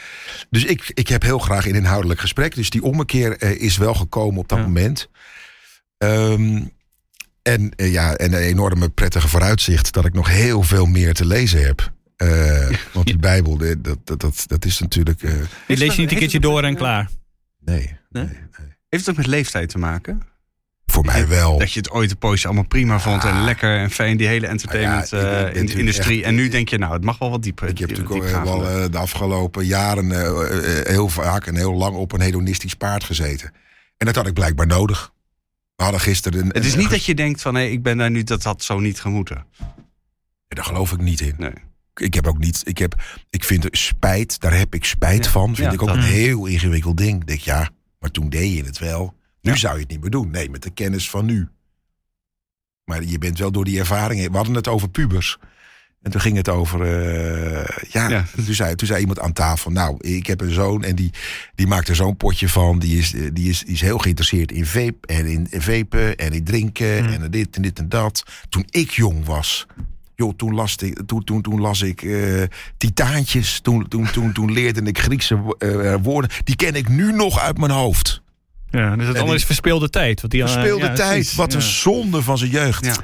[0.51, 2.55] dus ik, ik heb heel graag een inhoudelijk gesprek.
[2.55, 4.65] Dus die ommekeer is wel gekomen op dat Ja.
[4.65, 5.09] moment.
[5.99, 6.63] Ehm,
[7.43, 11.25] en, eh, ja, en een enorme prettige vooruitzicht dat ik nog heel veel meer te
[11.27, 11.93] lezen heb.
[12.17, 15.23] Eh, want die Bijbel, dat, dat, dat, dat is natuurlijk.
[15.23, 15.45] eh, Ja.
[15.67, 17.09] Die lees je niet een keertje door en klaar.
[17.61, 18.25] nee, Nee?
[18.25, 18.35] nee.
[18.89, 20.23] Heeft het ook met leeftijd te maken?
[20.87, 21.59] Voor mij wel.
[21.59, 23.45] Dat je het ooit een poosje allemaal prima vond en Ah.
[23.45, 25.79] lekker en fijn, die hele entertainment Ah ja, ik- ik ben eh, in de natuurlijk
[25.79, 26.19] industrie.
[26.19, 27.69] echt- en nu denk je, nou, het mag wel wat dieper.
[27.69, 28.73] Ik heb diep- natuurlijk ook, eh, diepgravender.
[28.75, 32.75] wel eh, de afgelopen jaren eh, eh, heel vaak en heel lang op een hedonistisch
[32.75, 33.53] paard gezeten.
[33.97, 35.13] En dat had ik blijkbaar nodig.
[35.77, 36.41] We hadden gisteren.
[36.41, 38.63] Een, Het is niet dat je denkt van, hé, ik ben daar nu, dat had
[38.63, 39.47] zo niet gemoeten.
[40.49, 41.35] Daar geloof ik niet in.
[41.39, 41.53] Nee.
[41.95, 42.61] Ik heb ook niet.
[42.65, 45.45] Ik, heb, ik vind er spijt, daar heb ik spijt Ja, van.
[45.55, 47.21] Vind ja, ik ook dat- een heel ingewikkeld ding.
[47.21, 49.15] Ik denk, ja, maar toen deed je het wel.
[49.41, 49.57] Nu Ja.
[49.57, 50.31] zou je het niet meer doen.
[50.31, 51.49] Nee, met de kennis van nu.
[52.85, 54.31] Maar je bent wel door die ervaring.
[54.31, 55.39] We hadden het over pubers.
[56.03, 56.81] En toen ging het over.
[56.83, 58.25] eh, ja, Ja.
[58.45, 59.71] Toen, zei, toen zei iemand aan tafel.
[59.71, 61.11] Nou, ik heb een zoon en die,
[61.55, 62.79] die maakt er zo'n potje van.
[62.79, 66.17] Die is, eh, die, is, die is heel geïnteresseerd in vape en in, in vapen
[66.17, 67.23] en in drinken Hmm.
[67.23, 68.23] en dit en dit en dat.
[68.49, 69.67] Toen ik jong was.
[70.15, 72.43] Joh, toen las ik, toen, toen, toen las ik eh,
[72.77, 73.61] Titaantjes.
[73.61, 75.39] Toen, toen, toen, toen leerde ik Griekse
[76.03, 76.31] woorden.
[76.45, 78.23] Die ken ik nu nog uit mijn hoofd.
[78.71, 80.21] Ja, dus het En andere is verspeelde tijd.
[80.21, 81.13] Want die, Verspeelde ja, tijd.
[81.15, 81.35] precies.
[81.35, 81.67] Wat een Ja.
[81.67, 82.85] zonde van zijn jeugd.
[82.85, 82.97] Ja.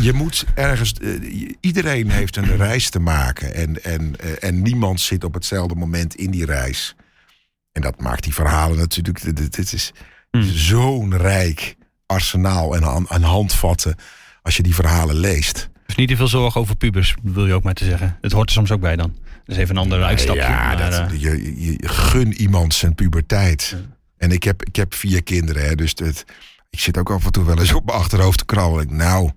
[0.00, 0.92] Je moet ergens.
[0.92, 1.10] eh,
[1.60, 3.54] iedereen heeft een reis te maken.
[3.54, 6.94] En, en, eh, en niemand zit op hetzelfde moment in die reis.
[7.72, 9.36] En dat maakt die verhalen natuurlijk.
[9.52, 9.92] dit- is
[10.30, 10.42] Hmm.
[10.42, 11.76] zo'n rijk
[12.06, 13.94] arsenaal en aan, aan handvatten.
[14.42, 15.68] Als je die verhalen leest.
[15.86, 18.18] Dus niet te veel zorgen over pubers, wil je ook maar te zeggen.
[18.20, 19.14] Het hoort er soms ook bij dan.
[19.44, 20.40] Dat is even een ander uitstapje.
[20.42, 23.76] Ja, maar, dat, eh, je, gun iemand zijn puberteit.
[24.16, 26.24] En ik heb, ik heb vier kinderen, hè, dus het,
[26.70, 28.96] ik zit ook af en toe wel eens op mijn achterhoofd te krabben.
[28.96, 29.30] Nou,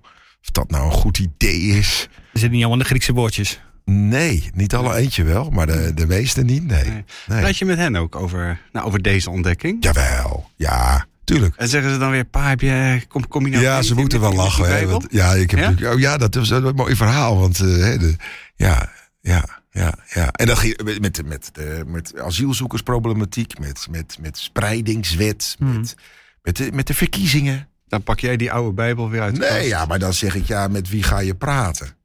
[0.48, 2.08] of dat nou een goed idee is.
[2.10, 3.60] er zitten niet allemaal de Griekse woordjes.
[3.84, 6.66] Nee, niet alle eentje wel, maar de, de meeste niet.
[6.66, 6.84] Nee.
[6.84, 7.04] Nee.
[7.26, 7.40] nee.
[7.40, 9.84] Praat je met hen ook over, nou, over deze ontdekking?
[9.84, 11.56] Jawel, ja, tuurlijk.
[11.56, 14.20] En zeggen ze dan weer, pa, heb je, kom, kom je nou Ja, ze moeten
[14.20, 14.64] wel lachen.
[14.64, 14.90] Hè, Bijbel?
[14.90, 15.92] want, ja, ik heb Ja?
[15.92, 17.38] oh, ja, dat is een mooi verhaal.
[17.38, 18.16] Want eh, de,
[18.56, 20.32] ja, ja, ja, ja.
[20.32, 25.94] En ging met, met, met, de, met asielzoekersproblematiek, met, met, met spreidingswet, met,
[26.42, 27.68] met, de, met de verkiezingen.
[27.88, 29.66] Dan pak jij die oude Bijbel weer uit de Nee, kast.
[29.66, 31.96] ja, maar dan zeg ik, ja, met wie ga je praten?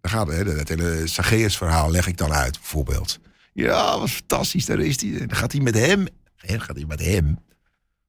[0.00, 3.18] Dan gaat hè, het hele Zacchaeus verhaal leg ik dan uit, bijvoorbeeld.
[3.52, 5.18] Ja, wat fantastisch, daar is hij.
[5.26, 6.06] Dan gaat hij met hem.
[6.36, 7.38] Hè, gaat hij met hem.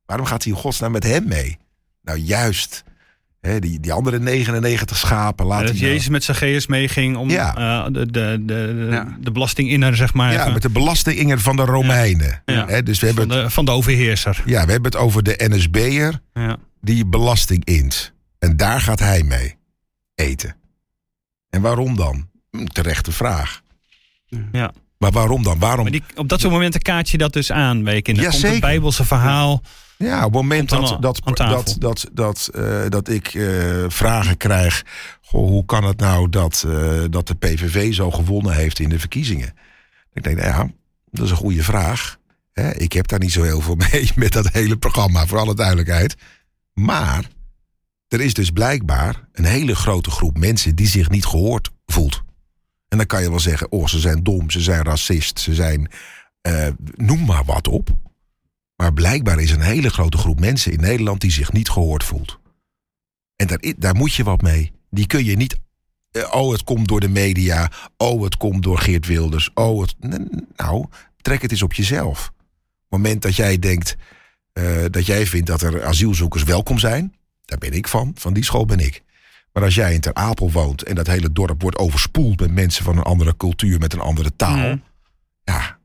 [0.05, 1.57] Waarom gaat hij in godsnaam met hem mee?
[2.01, 2.83] Nou, juist.
[3.59, 7.55] Die, die andere 99 schapen laat dat hij nou- Jezus met Zacchaeus meeging om Ja.
[7.55, 9.17] eh, de, de, de, Ja.
[9.19, 10.31] de belastinginner, zeg maar.
[10.31, 12.41] Ja, met de belastingen van de Romeinen.
[12.45, 12.65] Ja.
[12.67, 14.41] Hè, dus we hebben, van, het, de, van de overheerser.
[14.45, 16.57] ja, we hebben het over de NSB'er Ja.
[16.81, 18.13] die belasting int.
[18.39, 19.55] En daar gaat hij mee
[20.15, 20.55] eten.
[21.49, 22.29] En waarom dan?
[22.51, 23.61] Hm, Terechte vraag.
[24.51, 24.71] Ja.
[24.97, 25.59] Maar waarom dan?
[25.59, 25.81] Waarom?
[25.83, 28.59] Maar die, op dat soort momenten kaart je dat dus aan bij je Komt het.
[28.59, 29.61] Bijbelse verhaal.
[30.03, 34.85] Ja, op het moment dat, dat, dat, dat, dat, eh, dat ik eh, vragen krijg.
[35.21, 38.99] Goh, hoe kan het nou dat, eh, dat de PVV zo gewonnen heeft in de
[38.99, 39.53] verkiezingen?
[40.13, 40.71] Ik denk, nou ja,
[41.11, 42.17] dat is een goede vraag.
[42.53, 45.55] Hè, ik heb daar niet zo heel veel mee met dat hele programma, voor alle
[45.55, 46.15] duidelijkheid.
[46.73, 47.25] Maar
[48.07, 52.23] er is dus blijkbaar een hele grote groep mensen die zich niet gehoord voelt.
[52.87, 55.91] En dan kan je wel zeggen, oh, ze zijn dom, ze zijn racist, ze zijn.
[56.95, 57.89] noem maar wat op.
[58.83, 62.39] Maar blijkbaar is een hele grote groep mensen in Nederland die zich niet gehoord voelt.
[63.35, 64.71] En daar, daar moet je wat mee.
[64.89, 65.57] Die kun je niet.
[66.11, 67.71] eh, oh, het komt door de media.
[67.97, 69.49] Oh, het komt door Geert Wilders.
[69.53, 69.95] Oh, het.
[70.55, 70.85] Nou,
[71.21, 72.27] trek het eens op jezelf.
[72.27, 72.35] Op
[72.79, 73.95] het moment dat jij denkt.
[74.53, 77.15] eh, dat jij vindt dat er asielzoekers welkom zijn.
[77.45, 78.11] Daar ben ik van.
[78.15, 79.03] Van die school ben ik.
[79.53, 80.83] Maar als jij in Ter Apel woont.
[80.83, 83.79] en dat hele dorp wordt overspoeld met mensen van een andere cultuur.
[83.79, 84.57] met een andere taal.
[84.57, 84.77] Mhm.
[85.43, 85.77] Ja,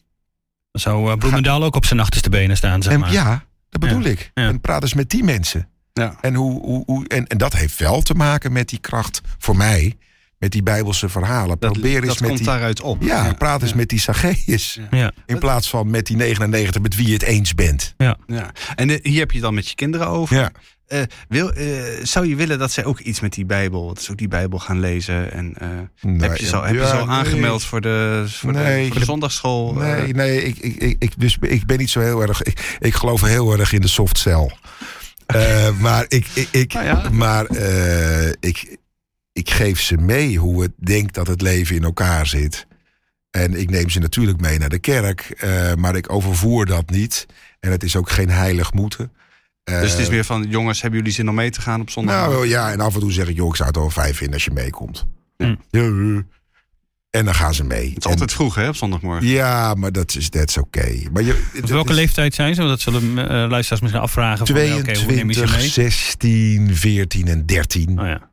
[0.83, 3.13] Dan zou uh, Bloemendaal ook op zijn achterste benen staan, zeg en, maar.
[3.13, 4.31] ja, dat bedoel Ja, ik.
[4.35, 4.49] ja.
[4.49, 5.69] En praat eens met die mensen.
[5.93, 6.17] Ja.
[6.21, 9.57] En, hoe, hoe, hoe, en, en dat heeft wel te maken met die kracht voor
[9.57, 9.97] mij.
[10.39, 11.57] met die Bijbelse verhalen.
[11.59, 13.03] Dat, Probeer eens dat met komt die, daaruit op.
[13.03, 14.03] ja, praat eens met die.
[14.91, 15.13] Ja.
[15.27, 17.95] In plaats van met die 99 met wie je het eens bent.
[17.97, 18.17] Ja.
[18.75, 20.51] En eh, hier heb je het dan met je kinderen over.
[20.89, 21.67] Eh, wil, eh,
[22.03, 24.59] zou je willen dat zij ook iets met die Bijbel, dat ze ook die Bijbel
[24.59, 25.33] gaan lezen?
[25.33, 25.69] En eh,
[26.21, 26.91] heb je zo, heb je nee.
[26.91, 29.73] aangemeld voor de, voor de, Nee, voor de eh?
[29.75, 32.43] Nee, nee ik, ik, ik, dus ik ben niet zo heel erg.
[32.43, 34.57] Ik, ik geloof heel erg in de soft cell.
[35.81, 37.09] Maar ik, ik, ik, Nou ja.
[37.13, 37.47] maar,
[38.41, 38.77] ik,
[39.33, 42.67] ik geef ze mee hoe het denkt dat het leven in elkaar zit.
[43.31, 45.47] En ik neem ze natuurlijk mee naar de kerk.
[45.79, 47.27] maar ik overvoer dat niet.
[47.61, 49.13] En het is ook geen heilig moeten.
[49.69, 51.91] Eh, dus het is meer van, jongens, hebben jullie zin om mee te gaan op
[51.91, 52.27] zondag?
[52.29, 54.35] nou ja, en af en toe zeg ik, joh, ik zou het wel fijn vinden
[54.35, 55.07] als je meekomt.
[55.37, 55.55] Hm.
[55.71, 56.19] Ja, eh.
[57.11, 57.89] En dan gaan ze mee.
[57.89, 59.23] het is altijd vroeg, hè, op zondagmorgen.
[59.27, 61.03] En- ja, maar dat is that's oké.
[61.13, 62.63] Maar je, Op welke is- leeftijd zijn ze?
[62.63, 64.47] Want Dat zullen eh, luisteraars misschien afvragen.
[64.47, 65.69] Van, ja, oké, hoe neem je ze 22, mee?
[65.69, 68.01] 16, 14 en 13.
[68.01, 68.31] Oh ja.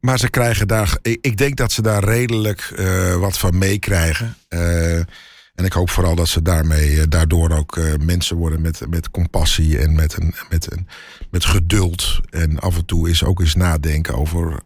[0.00, 0.98] Maar ze krijgen daar.
[1.02, 4.36] Ik, ik denk dat ze daar redelijk eh, wat van meekrijgen.
[4.48, 5.00] Eh,
[5.60, 9.10] en ik hoop vooral dat ze daarmee, eh, daardoor ook eh, mensen worden met, met
[9.10, 10.86] compassie en met, een, met, een,
[11.30, 12.20] met geduld.
[12.30, 14.60] En af en toe is ook eens nadenken over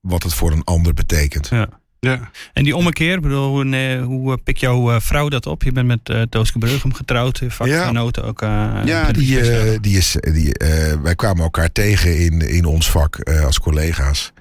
[0.00, 1.48] wat het voor een ander betekent.
[1.48, 1.68] ja.
[2.00, 2.30] Ja.
[2.52, 5.62] En die ommekeer, bedoel, hoe, eh, hoe eh, pikt jouw eh, vrouw dat op?
[5.62, 8.42] Je bent met eh Tooske Breugem getrouwd, vakgenoten ook.
[8.42, 8.48] eh,
[8.84, 13.44] Ja, die, die is, die, eh, wij kwamen elkaar tegen in, in ons vak eh,
[13.44, 14.32] als collega's.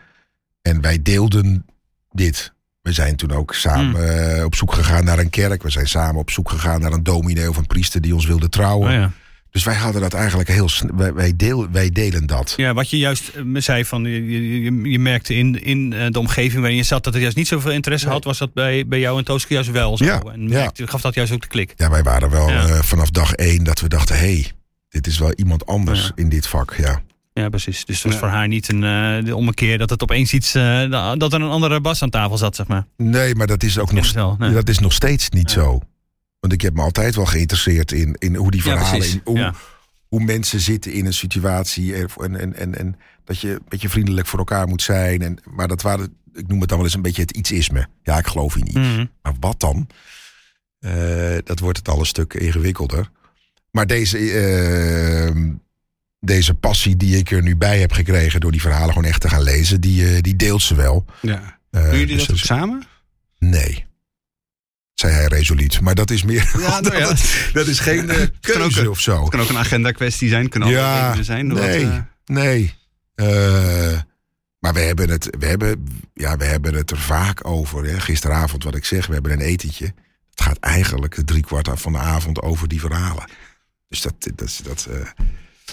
[0.62, 1.66] En wij deelden
[2.12, 2.54] dit.
[2.86, 5.64] We zijn toen ook samen eh, op zoek gegaan naar een kerk.
[5.64, 8.50] We zijn samen op zoek gegaan naar een dominee of een priester die ons wilde
[8.50, 8.88] trouwen.
[8.88, 9.12] Oh ja.
[9.52, 10.96] Dus wij hadden dat eigenlijk heel snel.
[10.96, 12.54] Wij, wij, deel, wij delen dat.
[12.58, 16.20] ja, wat je juist eh, me zei, van, je, je, merkte in, in eh, de
[16.20, 18.24] omgeving waarin je zat dat er juist niet zoveel interesse had.
[18.24, 20.06] Was dat bij, bij jou en Tooske juist wel zo?
[20.06, 20.72] Ja, en ja.
[20.76, 21.74] gaf dat juist ook de klik?
[21.76, 22.84] Ja, wij waren wel Ja.
[22.84, 24.52] vanaf dag één dat we dachten: hé, hey,
[24.90, 26.76] dit is wel iemand anders in dit vak.
[26.78, 27.02] Ja.
[27.40, 27.86] Ja, precies.
[27.86, 28.20] Dus het was Ja.
[28.20, 28.84] voor haar niet een
[29.26, 32.56] eh, ommekeer dat het opeens iets, eh, dat er een andere bas aan tafel zat,
[32.56, 32.86] zeg maar.
[32.98, 34.52] Nee, maar dat is ook nog, wel, nee.
[34.54, 35.62] dat is nog steeds niet Ja.
[35.62, 35.80] zo.
[36.40, 39.54] Want ik heb me altijd wel geïnteresseerd in, in hoe die verhalen, in, hoe,
[40.08, 41.96] hoe mensen zitten in een situatie.
[41.96, 45.22] En, en, en, en dat je een beetje vriendelijk voor elkaar moet zijn.
[45.22, 47.88] En, maar dat waren, ik noem het dan wel eens een beetje het ietsisme.
[48.04, 48.76] Ja, ik geloof in iets.
[48.78, 49.06] Mhm.
[49.22, 49.88] Maar wat dan?
[50.80, 53.10] Eh, dat wordt het al een stuk ingewikkelder.
[53.72, 55.36] Maar deze, eh,
[56.26, 58.40] deze passie die ik er nu bij heb gekregen...
[58.40, 59.82] door die verhalen gewoon echt te gaan lezen...
[59.82, 61.06] die, eh, die deelt ze wel.
[61.22, 61.60] ja.
[61.72, 62.84] Eh, Doen jullie dus dat ook is- samen?
[63.38, 63.86] Nee.
[64.94, 65.82] Zei hij resoluut.
[65.82, 66.52] Maar dat is meer...
[66.60, 67.06] Ja, nou ja.
[67.08, 69.22] dat, dat is geen ook keuze of zo.
[69.22, 71.48] Het kan ook een agenda kwestie zijn, kan ook Ja, zijn.
[71.48, 71.58] nee.
[72.26, 72.74] wat, Nee.
[74.60, 77.84] Maar we hebben, het, we, hebben, ja, we hebben het er vaak over.
[77.86, 78.00] Hè.
[78.00, 79.86] Gisteravond, wat ik zeg, we hebben een etentje.
[80.30, 83.26] Het gaat eigenlijk de driekwart van de avond over die verhalen.
[83.88, 84.88] Dus dat, dat, dat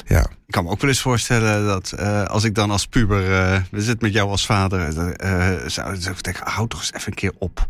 [0.06, 0.20] ja.
[0.20, 3.60] Ik kan me ook wel eens voorstellen dat eh, als ik dan als puber, eh,
[3.70, 4.80] we zitten met jou als vader,
[5.16, 7.68] eh, zou, ik denken, hou toch eens even een keer op.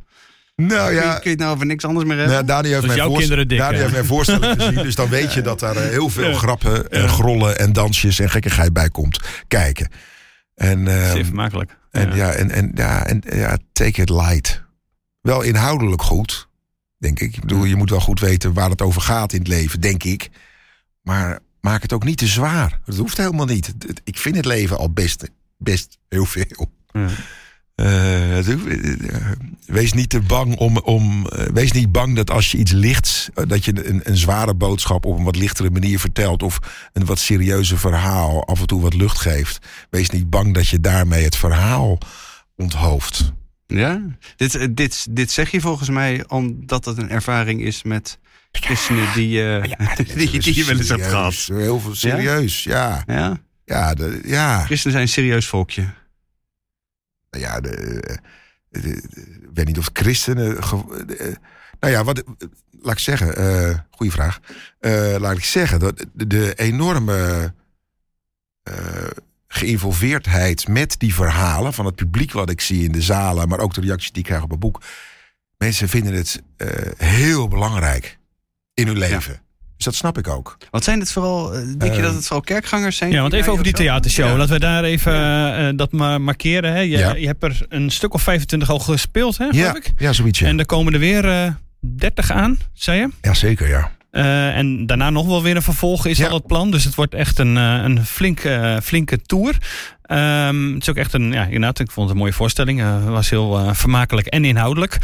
[0.56, 2.34] Nou ja, kun je het nou over niks anders meer hebben?
[2.34, 3.80] Nou, Dani heeft Dus mijn, jouw voorst- kinderen dik, Dani hè?
[3.80, 4.82] heeft mijn voorstelling gezien.
[4.82, 6.36] Dus dan weet je dat daar eh, heel veel Ja.
[6.36, 9.90] grappen en grollen en dansjes en gekkigheid bij komt kijken.
[10.54, 11.76] En, ehm, Zeer vermakelijk.
[11.90, 12.14] En Ja.
[12.14, 14.62] ja, en, en, ja, en ja, take it light.
[15.20, 16.48] Wel inhoudelijk goed,
[16.98, 17.34] denk ik.
[17.34, 20.04] Ik bedoel, je moet wel goed weten waar het over gaat in het leven, denk
[20.04, 20.30] ik.
[21.02, 22.80] Maar maak het ook niet te zwaar.
[22.84, 23.74] Dat hoeft helemaal niet.
[24.04, 26.70] Ik vind het leven al best, best heel veel.
[26.92, 27.08] Ja.
[27.74, 29.30] Eh, hoeft- eh,
[29.66, 30.76] wees niet te bang om.
[30.78, 33.28] om eh, wees niet bang dat als je iets lichts.
[33.34, 36.42] eh, dat je een, een zware boodschap op een wat lichtere manier vertelt.
[36.42, 36.58] of
[36.92, 39.66] een wat serieuze verhaal af en toe wat lucht geeft.
[39.90, 41.98] Wees niet bang dat je daarmee het verhaal
[42.56, 43.32] onthoofd.
[43.66, 44.02] Ja?
[44.36, 48.18] Dit, eh, dit, dit zeg je volgens mij omdat het een ervaring is met
[48.60, 51.34] christenen die, eh, die, die je wel eens hebt gehad.
[51.34, 53.02] Heel veel serieus, ja.
[53.06, 53.40] Ja?
[53.64, 54.64] Ja, de, ja.
[54.64, 55.88] Christenen zijn een serieus volkje.
[57.30, 57.70] ja de,
[58.68, 59.02] de- de-
[59.42, 60.64] ik weet niet of christenen.
[60.64, 61.36] ge- de-
[61.80, 62.22] nou ja, wat,
[62.80, 64.40] laat ik zeggen, eh goede vraag.
[64.80, 67.54] Eh, laat ik zeggen dat de, de enorme
[68.62, 68.74] eh,
[69.48, 73.74] geïnvolveerdheid met die verhalen van het publiek wat ik zie in de zalen, maar ook
[73.74, 74.82] de reacties die ik krijg op mijn boek.
[75.58, 78.18] Mensen vinden het eh, heel belangrijk
[78.74, 79.40] in hun leven.
[79.76, 80.56] Dus dat snap ik ook.
[80.70, 83.10] Wat zijn het vooral, eh, denk je Eh, dat het vooral kerkgangers zijn?
[83.10, 84.26] Ja, want even over die theatershow.
[84.26, 84.36] Ja.
[84.36, 85.12] Laten we daar even
[85.56, 86.72] eh, dat maar markeren.
[86.72, 86.78] Hè.
[86.80, 87.14] Je, Ja.
[87.14, 89.92] je hebt er een stuk of 25 al gespeeld, hè, geloof Ja, ik?
[89.96, 90.38] ja, zoiets.
[90.38, 93.08] Ja, En er komen er weer eh 30 aan, zei je?
[93.20, 93.90] ja zeker, ja.
[94.12, 96.28] Eh, en daarna nog wel weer een vervolg is Ja.
[96.28, 96.70] al het plan.
[96.70, 99.56] Dus het wordt echt een, eh, een flinke, eh, flinke tour.
[100.02, 102.80] Ehm, het is ook echt een, ja, inderdaad, ik vond het een mooie voorstelling.
[102.80, 104.94] Het was heel vermakelijk en inhoudelijk.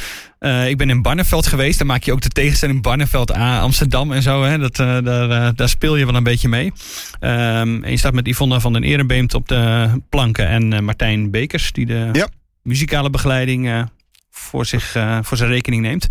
[0.66, 1.78] Ik ben in Barneveld geweest.
[1.78, 4.42] Daar maak je ook de tegenstelling Barneveld A, Amsterdam en zo.
[4.42, 4.58] Hè.
[4.58, 6.72] Dat, daar, daar speel je wel een beetje mee.
[7.20, 10.48] Ehm, en je staat met Yvonne van den Ehrenbeemt op de planken.
[10.48, 12.28] En Martijn Bekers, die de Ja.
[12.62, 13.86] muzikale begeleiding
[14.30, 16.06] voor, zich, voor zijn rekening neemt.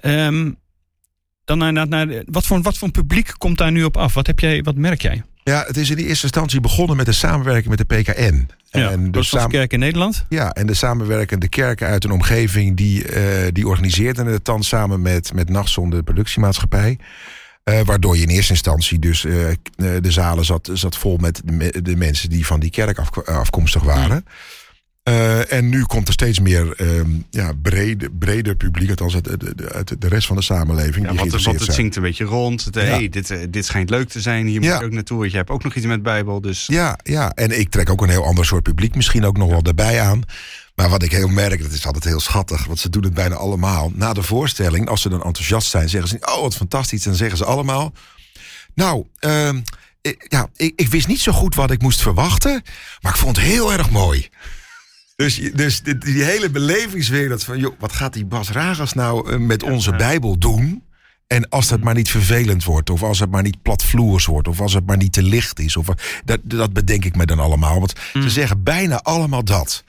[0.00, 0.50] Ehm,
[1.58, 4.14] dan naar, naar, wat, voor, wat voor publiek komt daar nu op af?
[4.14, 5.22] Wat, heb jij, wat merk jij?
[5.44, 8.48] Ja, het is in eerste instantie begonnen met de samenwerking met de PKN.
[8.70, 9.50] Ja, en de samen...
[9.50, 10.24] Kerk in Nederland.
[10.28, 15.02] Ja, en de samenwerkende kerken uit een omgeving die, uh, die organiseerden het dan samen
[15.02, 16.98] met, met Nachtson, de productiemaatschappij.
[17.64, 19.44] Uh, waardoor je in eerste instantie dus uh,
[19.76, 23.82] de zalen zat, zat vol met de, de, mensen die van die kerk af, afkomstig
[23.82, 24.24] waren.
[25.10, 29.98] Uh, en nu komt er steeds meer um, ja, brede, breder publiek, althans uit de,
[29.98, 31.06] de, rest van de samenleving.
[31.06, 32.64] Ja, want, want het zingt een beetje rond.
[32.64, 32.80] Het, ja.
[32.80, 35.30] hey, dit, dit schijnt leuk te zijn, hier moet je ook naartoe.
[35.30, 36.40] Je hebt ook nog iets met Bijbel.
[36.40, 36.66] Dus...
[36.66, 39.62] Ja, ja, en ik trek ook een heel ander soort publiek misschien ook nog wel
[39.62, 40.22] erbij aan.
[40.74, 43.34] Maar wat ik heel merk, dat is altijd heel schattig, want ze doen het bijna
[43.34, 43.92] allemaal.
[43.94, 47.02] Na de voorstelling, als ze dan enthousiast zijn, zeggen ze: Oh, wat fantastisch.
[47.02, 47.92] Dan zeggen ze allemaal:
[48.74, 49.48] Nou, uh,
[50.00, 52.62] ik, ja, ik, ik wist niet zo goed wat ik moest verwachten,
[53.00, 54.28] maar ik vond het heel erg mooi.
[55.20, 59.62] Dus, dus die, die, hele belevingswereld van, joh, wat gaat die Bas Ragas nou met
[59.62, 60.82] onze Bijbel doen?
[61.26, 64.60] En als het maar niet vervelend wordt, of als het maar niet platvloers wordt, of
[64.60, 65.86] als het maar niet te licht is, of,
[66.24, 67.78] dat, dat bedenk ik me dan allemaal.
[67.78, 68.22] Want mm.
[68.22, 69.84] ze zeggen bijna allemaal dat.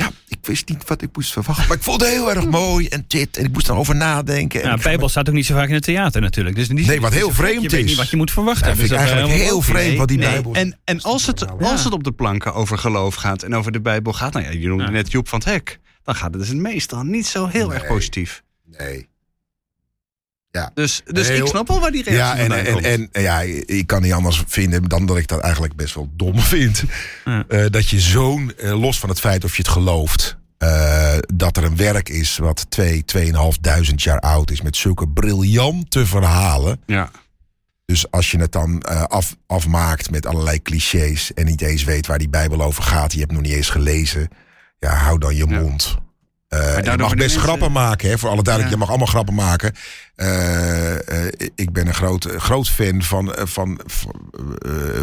[0.00, 1.68] Ja, ik wist niet wat ik moest verwachten.
[1.68, 3.36] Maar ik vond het heel erg mooi en dit.
[3.36, 4.60] En ik moest erover nadenken.
[4.60, 6.56] Ja, Bijbel staat ook niet zo vaak in het theater natuurlijk.
[6.56, 7.70] Dus niet, nee, wat heel vreemd is.
[7.70, 8.68] Je weet niet wat je moet verwachten.
[8.68, 10.30] Ja, vind dus ik eigenlijk heel vreemd nee, wat die nee.
[10.30, 10.54] Bijbel...
[10.54, 13.80] En, en als, het, als het op de planken over geloof gaat en over de
[13.80, 14.32] Bijbel gaat...
[14.32, 14.90] Nou ja, je noemde ja.
[14.90, 15.78] net Joep van het Hek.
[16.04, 17.78] Dan gaat het dus meestal niet zo heel nee.
[17.78, 18.42] erg positief.
[18.78, 19.08] Nee.
[20.52, 20.70] Ja.
[20.74, 23.40] Dus, dus heel, ik snap wel waar die reactie ja, en, en, en, en, ja,
[23.66, 26.84] ik kan niet anders vinden dan dat ik dat eigenlijk best wel dom vind.
[27.24, 27.44] Ja.
[27.48, 30.38] Uh, dat je zo'n, uh, los van het feit of je het gelooft...
[30.58, 34.62] Uh, dat er een werk is wat twee, tweeënhalfduizend jaar oud is...
[34.62, 36.80] met zulke briljante verhalen.
[36.86, 37.10] Ja.
[37.84, 41.34] Dus als je het dan af, afmaakt met allerlei clichés...
[41.34, 43.12] en niet eens weet waar die Bijbel over gaat...
[43.12, 44.28] je hebt nog niet eens gelezen...
[44.78, 45.60] ja, hou dan je ja.
[45.60, 45.98] mond.
[46.50, 47.40] Uh, je mag best mensen...
[47.40, 48.74] grappen maken, hè, voor alle duidelijk.
[48.74, 48.78] Ja.
[48.78, 49.74] Je mag allemaal grappen maken.
[50.22, 50.98] Uh, uh,
[51.54, 53.80] ik ben een groot, groot fan van, van,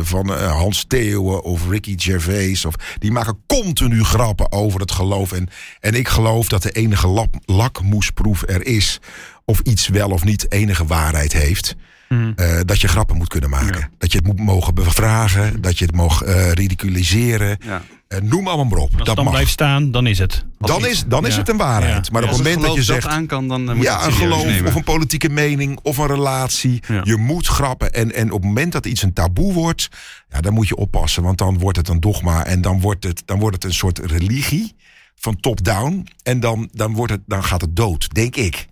[0.02, 2.66] van Hans Theeuwen of Ricky Gervais.
[2.66, 5.32] Of, die maken continu grappen over het geloof.
[5.32, 5.50] En,
[5.80, 9.00] en ik geloof dat de enige lap, lakmoesproef er is...
[9.46, 11.76] of iets wel of niet enige waarheid heeft...
[12.10, 12.34] Mm.
[12.36, 13.80] Uh, dat je grappen moet kunnen maken.
[13.80, 13.90] Ja.
[13.98, 15.62] Dat je het moet mogen bevragen.
[15.62, 17.58] Dat je het mag uh, ridiculiseren.
[17.66, 17.82] Ja.
[18.10, 18.90] Uh, noem allemaal maar op.
[18.98, 19.34] Als dat dan mag.
[19.34, 20.46] blijft staan, dan is het.
[20.60, 22.12] Dan is, dan is het een waarheid.
[22.12, 23.04] Maar op het moment dat je zegt...
[23.04, 24.68] Dat aan kan, dan moet ja, een geloof nemen.
[24.68, 26.84] of een politieke mening of een relatie.
[27.04, 27.94] Je moet grappen.
[27.94, 29.90] En, en op het moment dat iets een taboe wordt...
[30.30, 31.24] Ja, dan moet je oppassen.
[31.24, 32.46] Want dan wordt het een dogma.
[32.46, 34.76] En dan wordt het, dan wordt het een soort religie.
[35.16, 36.08] Van top-down.
[36.24, 38.68] En dan, dan, wordt het, dan gaat het dood, denk ik.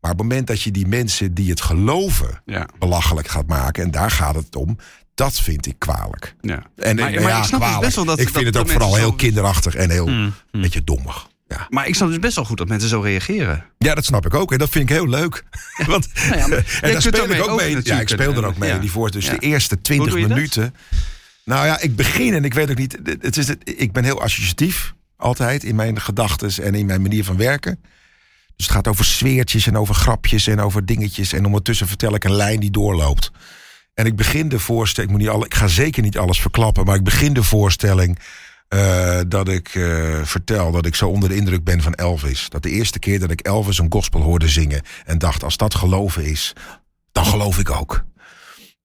[0.00, 2.68] Maar op het moment dat je die mensen die het geloven ja.
[2.78, 4.76] belachelijk gaat maken, en daar gaat het om,
[5.14, 6.34] dat vind ik kwalijk.
[6.40, 6.62] Ja.
[6.76, 7.78] En, maar, en maar ja, ik snap kwalijk.
[7.78, 10.32] Dus best wel dat ik vind dat, het ook vooral heel kinderachtig en heel mm,
[10.50, 10.60] mm.
[10.60, 11.28] beetje dommig.
[11.52, 11.66] Ja.
[11.68, 13.64] Maar ik snap dus best wel goed dat mensen zo reageren.
[13.78, 14.52] Ja, dat snap ik ook.
[14.52, 15.44] En dat vind ik heel leuk.
[15.86, 16.44] Want, nou ja,
[16.80, 17.78] en daar speel ik ook mee.
[17.82, 18.70] Ja, ik speel er ook mee.
[18.70, 18.78] Ja.
[18.78, 20.74] Die voor dus de eerste 20 minuten.
[21.44, 22.98] Nou ja, ik begin en ik weet ook niet.
[23.20, 24.94] Het is het, ik ben heel associatief.
[25.16, 27.78] Altijd in mijn gedachten en in mijn manier van werken.
[28.56, 31.32] Dus het gaat over sfeertjes en over grapjes en over dingetjes.
[31.32, 33.30] En ondertussen vertel ik een lijn die doorloopt.
[33.94, 36.84] En ik begin de voorstelling, ik, moet niet alle, ik ga zeker niet alles verklappen,
[36.84, 38.18] maar ik begin de voorstelling
[38.74, 42.48] uh, dat ik uh, vertel dat ik zo onder de indruk ben van Elvis.
[42.48, 45.74] Dat de eerste keer dat ik Elvis een gospel hoorde zingen en dacht, als dat
[45.74, 46.52] geloven is,
[47.12, 48.04] dan geloof ik ook.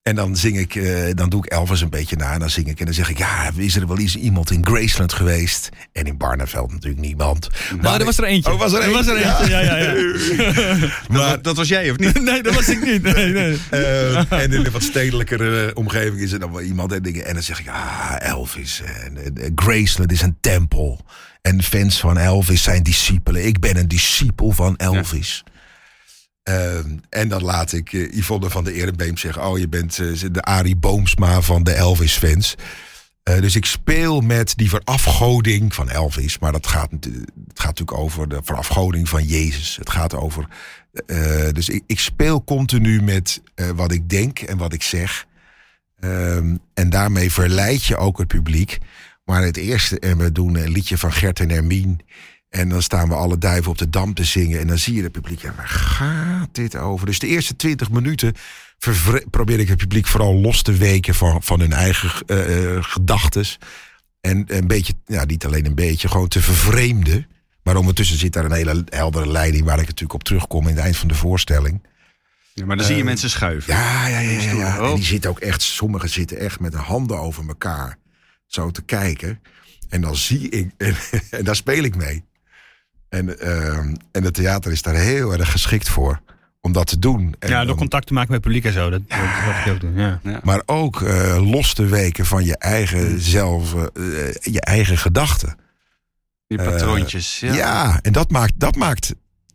[0.08, 2.68] En dan zing ik, uh, dan doe ik Elvis een beetje na en dan zing
[2.68, 5.68] ik en dan zeg ik, ja, is er wel eens iemand in Graceland geweest?
[5.92, 7.48] En in Barneveld natuurlijk niemand.
[7.70, 8.52] Maar nou, er was er eentje.
[8.52, 9.50] Oh, was er, er was er eentje.
[9.50, 9.92] Ja, ja, ja.
[9.92, 10.88] ja.
[11.08, 12.22] maar dat, dat, was jij of niet?
[12.30, 13.02] nee, dat was ik niet.
[13.02, 13.58] Nee, nee.
[13.70, 17.24] Uh, en in een wat stedelijkere omgeving is er dan wel iemand en dingen.
[17.24, 18.82] En dan zeg ik, ah, Elvis.
[19.04, 21.04] En, Graceland is een tempel.
[21.42, 23.46] En fans van Elvis zijn discipelen.
[23.46, 25.42] Ik ben een discipel van Elvis.
[25.44, 25.52] Ja.
[26.48, 29.46] Uh, en dan laat ik uh, Yvonne van de Erenbeem zeggen...
[29.46, 32.54] oh, je bent uh, de Arie Boomsma van de Elvis-fans.
[33.24, 36.38] Uh, dus ik speel met die verafgoding van Elvis.
[36.38, 39.76] Maar dat gaat, het gaat natuurlijk over de verafgoding van Jezus.
[39.76, 40.48] Het gaat over...
[41.52, 43.42] dus ik, ik, speel continu met
[43.74, 45.26] wat ik denk en wat ik zeg.
[46.00, 48.78] Um, en daarmee verleid je ook het publiek.
[49.24, 52.00] Maar het eerste, en we doen een liedje van Gert en Hermien...
[52.48, 54.60] En dan staan we alle duiven op de dam te zingen.
[54.60, 55.40] En dan zie je het publiek.
[55.40, 57.06] Ja, waar gaat dit over?
[57.06, 58.34] Dus de eerste twintig minuten
[59.30, 63.44] probeer ik het publiek vooral los te weken van, van hun eigen uh, gedachten.
[64.20, 67.26] En een beetje, ja, niet alleen een beetje, gewoon te vervreemden.
[67.62, 70.84] Maar ondertussen zit daar een hele heldere leiding waar ik natuurlijk op terugkom in het
[70.84, 71.82] eind van de voorstelling.
[72.54, 73.74] Ja, maar dan uh, zie je mensen schuiven.
[73.74, 74.40] Ja, ja, ja.
[74.40, 74.78] ja, ja.
[74.78, 77.98] En die zitten ook echt, sommigen zitten echt met de handen over elkaar
[78.46, 79.42] zo te kijken.
[79.88, 80.96] En dan zie ik, en,
[81.30, 82.24] en daar speel ik mee.
[83.08, 86.20] En, ehm, en het theater is daar heel erg geschikt voor.
[86.60, 87.34] Om dat te doen.
[87.38, 88.90] En ja, door dan- contact te maken met het publiek en zo.
[88.90, 89.92] Dat, dat is wat ik ook doe.
[89.94, 90.40] Ja.
[90.42, 93.82] maar ook eh, los te weken van je eigen zelf, eh,
[94.40, 95.56] je eigen gedachten.
[96.46, 97.40] Die Eh, patroontjes.
[97.40, 97.98] Ja, ja.
[98.02, 99.14] en dat maakt, dat maakt,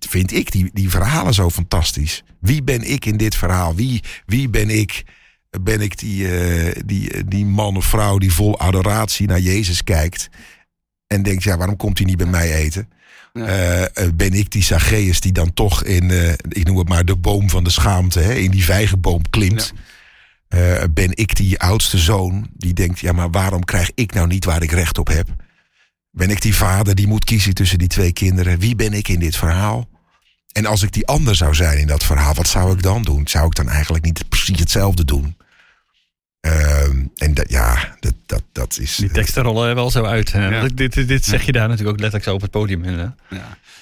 [0.09, 2.23] vind ik, die, die verhalen zo fantastisch.
[2.39, 3.75] Wie ben ik in dit verhaal?
[3.75, 5.03] Wie, wie ben ik?
[5.61, 10.29] Ben ik die, eh, die, die man of vrouw die vol adoratie naar Jezus kijkt
[11.13, 12.89] en denkt, ja, waarom komt hij niet bij mij eten?
[13.33, 13.45] Ja.
[13.45, 17.05] Eh, eh, ben ik die Zacchaeus die dan toch in, eh, ik noem het maar,
[17.05, 19.73] de boom van de schaamte, hè, in die vijgenboom klimt?
[20.93, 24.63] Ben ik die oudste zoon die denkt, ja, maar waarom krijg ik nou niet waar
[24.63, 25.27] ik recht op heb?
[26.11, 28.59] Ben ik die vader die moet kiezen tussen die twee kinderen?
[28.59, 29.89] Wie ben ik in dit verhaal?
[30.51, 33.27] En als ik die ander zou zijn in dat verhaal, wat zou ik dan doen?
[33.27, 35.37] Zou ik dan eigenlijk niet precies hetzelfde doen?
[36.43, 38.95] Ehm, en dat, ja, dat, dat, dat is.
[38.95, 40.31] Die teksten rollen wel zo uit.
[40.31, 40.47] hè.
[40.47, 40.59] Ja.
[40.59, 42.89] Want Dit, dit, dit zeg je daar natuurlijk ook letterlijk zo op het podium.
[42.89, 43.15] Ja.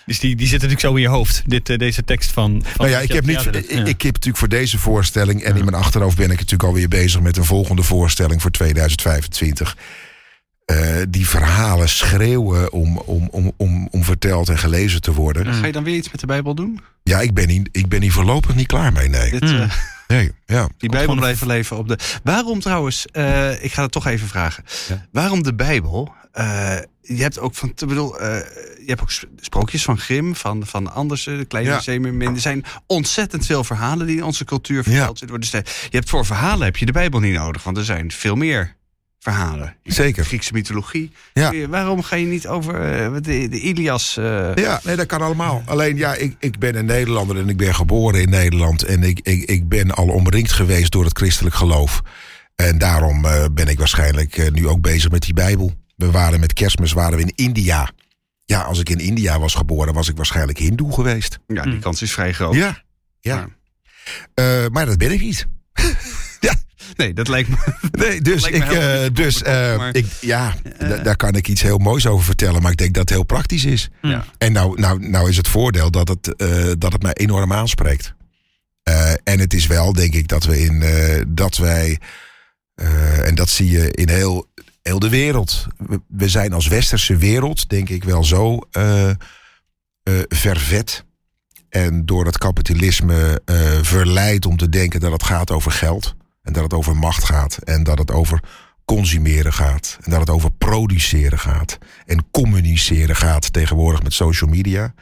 [0.05, 1.41] Dus die, die zitten natuurlijk zo in je hoofd.
[1.45, 2.63] Dit, eh, deze tekst van.
[2.65, 5.65] van Nou ja, ik heb, niet, ik, ik heb natuurlijk voor deze voorstelling en in
[5.65, 9.77] mijn achterhoofd ben ik natuurlijk alweer bezig met een volgende voorstelling voor 2025.
[10.65, 15.53] Eh, die verhalen schreeuwen om, om, om, om, om verteld en gelezen te worden.
[15.53, 16.79] Ga je dan weer iets met de Bijbel doen?
[17.03, 19.31] Ja, ik ben, hier, ik ben hier voorlopig niet klaar mee, nee.
[19.31, 19.71] Dit, eh,
[20.07, 20.69] nee ja.
[20.77, 21.97] die Bijbel blijven leven op de.
[22.23, 23.05] Waarom trouwens?
[23.05, 24.63] eh, ik ga het toch even vragen.
[25.11, 26.13] Waarom de Bijbel?
[26.31, 28.27] Eh, je hebt ook van, bedoel, eh,
[28.79, 31.79] je hebt ook sp- sprookjes van Grimm, van, van Andersen, de kleine Ja.
[31.79, 32.33] Zeemermin.
[32.35, 35.39] Er zijn ontzettend veel verhalen die in onze cultuur verteld worden.
[35.39, 38.11] Dus de- je hebt voor verhalen heb je de Bijbel niet nodig, want er zijn
[38.11, 38.75] veel meer
[39.21, 39.75] verhalen.
[39.83, 40.25] Zeker.
[40.25, 41.11] Griekse mythologie.
[41.33, 41.67] Ja.
[41.67, 44.17] Waarom ga je niet over eh, de, de Ilias?
[44.17, 45.63] eh, Ja, nee, dat kan allemaal.
[45.65, 48.83] Alleen ja, ik, ik ben een Nederlander en ik ben geboren in Nederland.
[48.83, 52.01] En ik, ik, ik ben al omringd geweest door het christelijk geloof.
[52.55, 55.73] En daarom eh, ben ik waarschijnlijk eh, nu ook bezig met die Bijbel.
[55.95, 57.91] We waren met kerstmis waren we in India.
[58.45, 61.39] Ja, als ik in India was geboren, was ik waarschijnlijk hindoe geweest.
[61.47, 61.79] Ja, die Mm.
[61.79, 62.55] kans is vrij groot.
[62.55, 62.81] Ja,
[63.19, 63.47] ja.
[64.33, 65.47] Eh, maar dat ben ik niet.
[67.01, 67.55] Nee, dat lijkt me.
[67.91, 71.77] Nee, dus ik, eh, dus, eh, maar- ik, ja, da- daar kan ik iets heel
[71.77, 72.61] moois over vertellen.
[72.61, 73.89] Maar ik denk dat het heel praktisch is.
[74.01, 74.25] Ja.
[74.37, 78.13] En nou, nou, nou is het voordeel dat het, eh, dat het mij enorm aanspreekt.
[78.83, 81.99] Eh, en het is wel, denk ik, dat we in eh, dat wij.
[82.75, 84.47] eh, en dat zie je in heel,
[84.81, 85.67] heel de wereld.
[85.77, 89.15] We, we zijn als westerse wereld, denk ik, wel zo eh, eh,
[90.27, 91.05] vervet.
[91.69, 96.15] En door het kapitalisme eh, verleid om te denken dat het gaat over geld.
[96.41, 97.57] En dat het over macht gaat.
[97.57, 98.43] En dat het over
[98.85, 99.97] consumeren gaat.
[100.01, 101.77] En dat het over produceren gaat.
[102.05, 104.93] En communiceren gaat tegenwoordig met social media.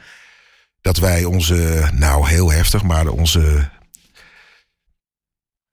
[0.80, 3.70] Dat wij onze, nou heel heftig, maar onze.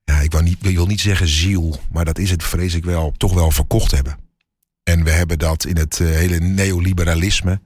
[0.04, 3.12] Ja, ik wil niet, wil niet zeggen ziel, maar dat is het, vrees ik wel,
[3.18, 4.18] toch wel verkocht hebben.
[4.84, 7.62] En we hebben dat in het eh, hele neoliberalisme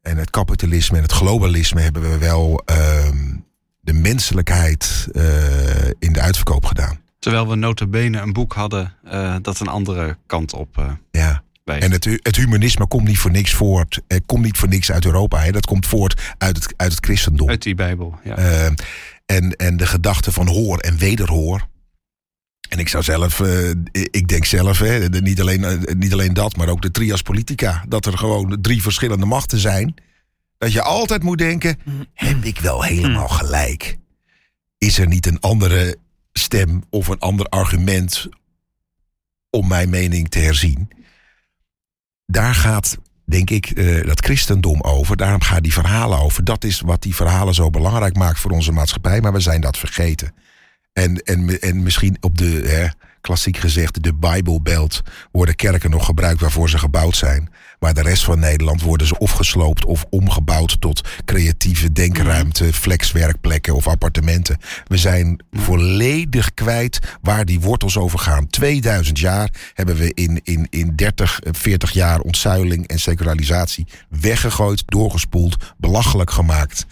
[0.00, 3.36] en het kapitalisme en het globalisme hebben we wel ehm,
[3.80, 7.03] de menselijkheid eh, in de uitverkoop gedaan.
[7.24, 11.42] Terwijl we notabene een boek hadden eh, dat een andere kant op eh Ja.
[11.64, 14.00] En het, het humanisme komt niet voor niks voort.
[14.08, 15.40] Het komt niet voor niks uit Europa.
[15.40, 15.52] Hè.
[15.52, 17.48] Dat komt voort uit het, uit het christendom.
[17.48, 18.36] Uit die Bijbel, ja.
[18.36, 18.66] Eh,
[19.26, 21.68] en, en de gedachte van hoor en wederhoor.
[22.68, 26.34] En ik zou zelf, eh, ik denk zelf, hè, de- niet, alleen, eh, niet alleen
[26.34, 27.84] dat, maar ook de trias politica.
[27.88, 29.94] Dat er gewoon drie verschillende machten zijn.
[30.58, 31.78] Dat je altijd moet denken,
[32.14, 33.96] heb ik wel helemaal gelijk?
[34.78, 35.96] Is er niet een andere
[36.38, 38.28] stem of een ander argument
[39.50, 40.90] om mijn mening te herzien?
[42.26, 45.16] Daar gaat, denk ik, eh, dat christendom over.
[45.16, 46.44] Daarom gaan die verhalen over.
[46.44, 49.20] Dat is wat die verhalen zo belangrijk maakt voor onze maatschappij.
[49.20, 50.34] Maar we zijn dat vergeten.
[50.92, 52.86] En, en, en misschien op de, hè,
[53.20, 57.48] klassiek gezegd, de Bijbelbelt worden kerken nog gebruikt waarvoor ze gebouwd zijn.
[57.78, 63.74] Maar de rest van Nederland worden ze of gesloopt of omgebouwd tot creatieve denkruimte, flexwerkplekken
[63.74, 64.58] of appartementen.
[64.86, 68.46] We zijn volledig kwijt waar die wortels over gaan.
[68.46, 75.74] 2000 jaar hebben we in, in, in 30, 40 jaar ontzuiling en secularisatie weggegooid, doorgespoeld,
[75.76, 76.86] belachelijk gemaakt.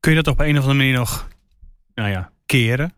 [0.00, 1.28] Kun je dat op een of andere manier nog
[1.94, 2.92] nou ja, keren?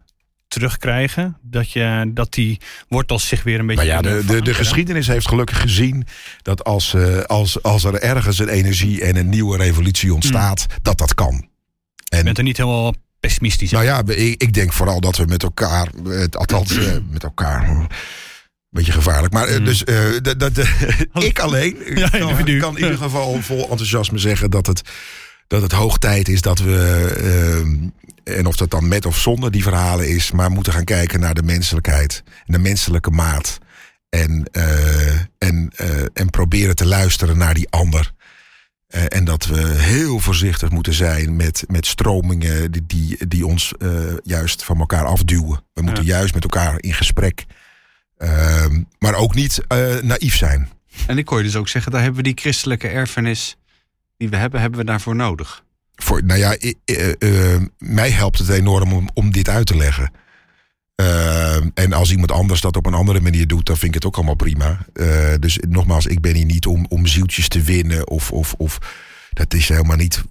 [0.55, 1.37] Terugkrijgen?
[1.43, 3.85] Dat, je, dat die wortels zich weer een beetje.
[3.85, 6.07] Maar ja, de, de, de geschiedenis heeft gelukkig gezien
[6.43, 10.99] dat als, eh, als, als er ergens een energie en een nieuwe revolutie ontstaat, dat
[10.99, 11.49] dat kan.
[11.95, 15.25] Je En bent er niet helemaal pessimistisch nou ja, ik, ik denk vooral dat we
[15.25, 17.87] met elkaar, eh, althans eh, met elkaar,
[18.71, 19.33] beetje gevaarlijk.
[19.33, 19.65] Maar eh, Mm.
[19.65, 19.85] dus
[20.23, 20.53] dat, dat,
[21.31, 22.59] ik alleen Ja, kan, individu.
[22.59, 24.83] kan in ieder geval vol enthousiasme zeggen dat het,
[25.47, 27.11] dat het hoog tijd is dat we,
[28.25, 31.21] eh, en of dat dan met of zonder die verhalen is, maar moeten gaan kijken
[31.21, 33.59] naar de menselijkheid en de menselijke maat.
[34.09, 38.13] En, eh, en, eh, en proberen te luisteren naar die ander.
[39.09, 43.73] En dat we heel voorzichtig moeten zijn met, met stromingen die, die, die ons
[44.23, 45.65] juist van elkaar afduwen.
[45.73, 47.45] We moeten juist met elkaar in gesprek.
[48.17, 49.61] Ehm, maar ook niet
[50.03, 50.69] naïef zijn.
[51.07, 53.57] En ik hoor je dus ook zeggen, daar hebben we die christelijke erfenis
[54.17, 55.65] die we hebben, hebben we daarvoor nodig.
[55.95, 60.11] Voor, nou ja, eh, eh, mij helpt het enorm om, om dit uit te leggen.
[60.95, 64.07] Ehm, en als iemand anders dat op een andere manier doet, dan vind ik het
[64.07, 64.79] ook allemaal prima.
[64.93, 68.09] Eh, dus nogmaals, ik ben hier niet om, om zieltjes te winnen.
[68.09, 68.79] Of, of, of
[69.33, 70.23] dat is helemaal niet.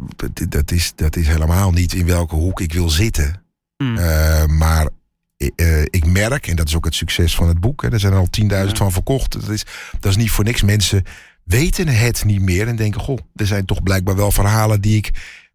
[0.50, 3.44] Dat, is, dat is helemaal niet in welke hoek ik wil zitten.
[3.78, 3.98] Hmm.
[3.98, 4.88] Eh, maar
[5.56, 8.14] eh, ik merk, en dat is ook het succes van het boek, hè, er zijn
[8.14, 8.76] er al 10.000 Ja.
[8.76, 9.32] van verkocht.
[9.32, 9.66] Dat is,
[10.00, 10.62] dat is niet voor niks.
[10.62, 11.04] Mensen
[11.46, 15.12] weten het niet meer en denken: Goh, er zijn toch blijkbaar wel verhalen die ik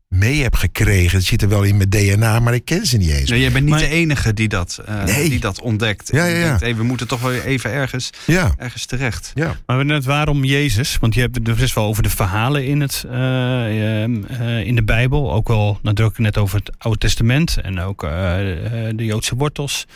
[0.08, 1.18] mee heb gekregen.
[1.18, 3.30] Het zit er wel in mijn DNA, maar ik ken ze niet eens.
[3.30, 5.28] Nee, jij bent niet Maar- de enige die dat, eh, Nee.
[5.28, 6.08] die dat ontdekt.
[6.12, 6.44] Ja, En ja, ja.
[6.44, 9.30] denkt, hey, we moeten toch wel even ergens, Ja, ergens terecht.
[9.34, 9.56] ja.
[9.66, 10.98] Maar net waarom Jezus?
[11.00, 14.60] Want je hebt het dus best wel over de verhalen in, het, eh, ehm, eh,
[14.66, 15.32] in de Bijbel.
[15.32, 19.86] Ook wel nadrukkelijk net over het Oude Testament en ook de Joodse wortels.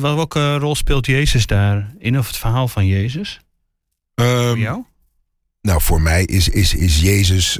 [0.00, 3.40] Welke rol speelt Jezus daarin of het verhaal van Jezus?
[4.20, 4.84] Ehm, Voor jou?
[5.62, 7.58] Nou, voor mij is, is, is Jezus.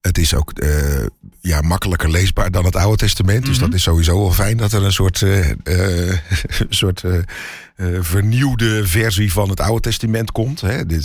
[0.00, 1.06] Het is ook eh,
[1.40, 3.44] ja, makkelijker leesbaar dan het Oude Testament.
[3.44, 3.64] Dus Mhm.
[3.64, 5.50] dat is sowieso wel fijn dat er een soort, eh,
[6.10, 6.18] eh,
[6.68, 7.04] soort
[8.00, 10.60] vernieuwde versie van het Oude Testament komt.
[10.60, 10.86] Hè.
[10.86, 11.04] Dit,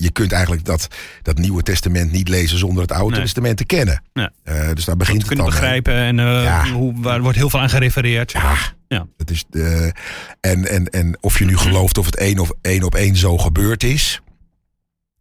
[0.00, 0.88] je kunt eigenlijk dat,
[1.22, 3.24] dat Nieuwe Testament niet lezen zonder het Oude Nee.
[3.24, 4.02] Testament te kennen.
[4.12, 4.32] Ja.
[4.74, 6.70] Dus daar begint het kunnen dan begrijpen en Ja.
[6.70, 8.32] hoe, waar wordt heel veel aan gerefereerd.
[8.32, 8.54] Ja.
[8.88, 9.06] Ja.
[9.16, 9.44] Het is,
[10.40, 13.38] en, en, en of je nu gelooft of het één, of één op één zo
[13.38, 14.20] gebeurd is.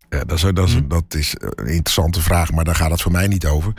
[0.10, 0.88] Ja, dat, is, dat, is, Mhm.
[0.88, 3.74] dat is een interessante vraag, maar daar gaat het voor mij niet over.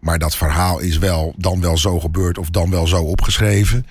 [0.00, 3.86] Maar dat verhaal is wel dan wel zo gebeurd of dan wel zo opgeschreven.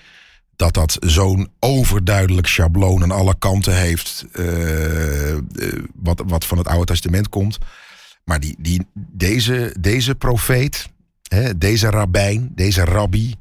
[0.56, 4.26] Dat dat zo'n overduidelijk schabloon aan alle kanten heeft.
[4.32, 5.40] eh, eh,
[5.96, 7.58] wat, wat van het Oude Testament komt.
[8.24, 10.90] Maar die, die, deze, deze profeet,
[11.28, 13.36] hè, deze rabbijn, deze rabbi.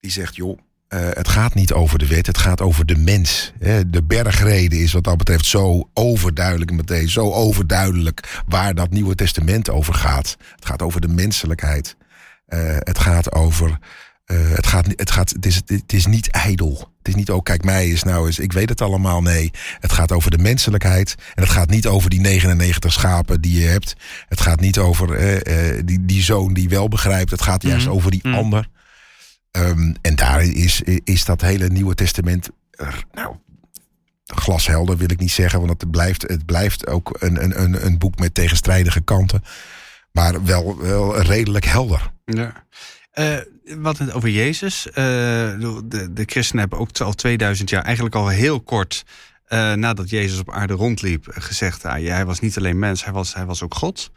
[0.00, 0.58] Die zegt, joh,
[0.88, 3.52] eh, het gaat niet over de wet, het gaat over de mens.
[3.58, 3.90] Hè.
[3.90, 9.70] De bergreden is wat dat betreft zo overduidelijk, meteen zo overduidelijk waar dat Nieuwe Testament
[9.70, 10.36] over gaat.
[10.54, 11.96] Het gaat over de menselijkheid.
[12.46, 13.78] Eh, het gaat over.
[14.24, 16.92] eh, het, gaat, het, gaat, het, is, het is niet ijdel.
[16.98, 19.22] Het is niet, oh kijk mij eens nou eens, ik weet het allemaal.
[19.22, 21.14] Nee, het gaat over de menselijkheid.
[21.34, 23.94] En het gaat niet over die 99 schapen die je hebt.
[24.28, 27.30] Het gaat niet over eh, eh, die, die zoon die wel begrijpt.
[27.30, 27.94] Het gaat juist Mhm.
[27.94, 28.34] over die Mhm.
[28.34, 28.68] ander.
[29.56, 32.48] Ehm, en daarin is, is dat hele Nieuwe Testament.
[32.70, 33.36] er, nou,
[34.24, 38.18] glashelder wil ik niet zeggen, want het blijft, het blijft ook een, een, een, boek
[38.18, 39.42] met tegenstrijdige kanten.
[40.12, 42.12] Maar wel, wel redelijk helder.
[42.24, 42.64] Ja.
[43.10, 43.36] Eh,
[43.76, 44.90] wat het over Jezus.
[44.90, 49.04] eh, de, de christenen hebben ook al 2000 jaar, eigenlijk al heel kort
[49.46, 53.12] eh, nadat Jezus op aarde rondliep, eh, gezegd: ah, hij was niet alleen mens, hij
[53.12, 54.10] was, hij was ook God.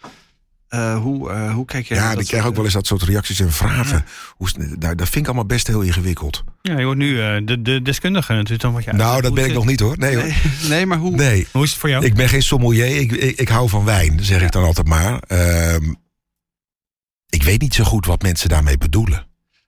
[0.70, 3.02] Eh, hoe, eh, hoe kijk jij Ja, naar ik krijg ook wel eens dat soort
[3.04, 4.06] reacties en vragen.
[4.30, 6.44] Hoe, is- daar, dat vind ik allemaal best heel ingewikkeld.
[6.62, 8.62] Ja, je wordt nu eh, de, de deskundige natuurlijk.
[8.62, 9.98] Dan wat je nou, dat ben ik nog niet hoor.
[9.98, 10.24] Nee, hoor.
[10.24, 10.34] Nee,
[10.70, 11.16] nee, maar hoe.
[11.16, 11.48] nee.
[11.52, 12.06] Hoe is het voor jou?
[12.06, 12.86] Ik ben geen sommelier.
[13.00, 15.20] Ik, ik, ik hou van wijn, zeg ik dan altijd maar.
[15.20, 15.94] Ehm,
[17.30, 19.28] ik weet niet zo goed wat mensen daarmee bedoelen.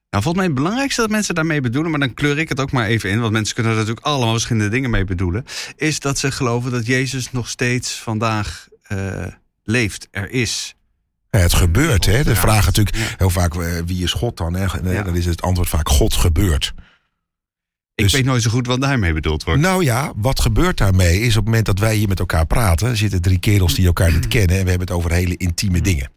[0.10, 2.72] Nou, volgens mij het belangrijkste dat mensen daarmee bedoelen, maar dan kleur ik het ook
[2.72, 5.46] maar even in, want mensen kunnen er natuurlijk allemaal verschillende dingen mee bedoelen,
[5.76, 9.26] is dat ze geloven dat Jezus nog steeds vandaag eh,
[9.64, 10.76] leeft, er is.
[11.32, 12.24] Ja, het gebeurt, hè.
[12.24, 14.54] De vraag natuurlijk heel vaak, eh, wie is God dan?
[14.54, 14.66] Hè?
[14.92, 15.04] Ja.
[15.04, 16.74] Dan is het antwoord vaak, God gebeurt.
[17.96, 19.62] Ik Dus- weet nooit zo goed wat daarmee bedoeld wordt.
[19.62, 22.98] Nou ja, wat gebeurt daarmee is op het moment dat wij hier met elkaar praten...
[22.98, 24.58] zitten drie kerels die elkaar niet kennen...
[24.58, 26.10] en we hebben het over hele intieme dingen.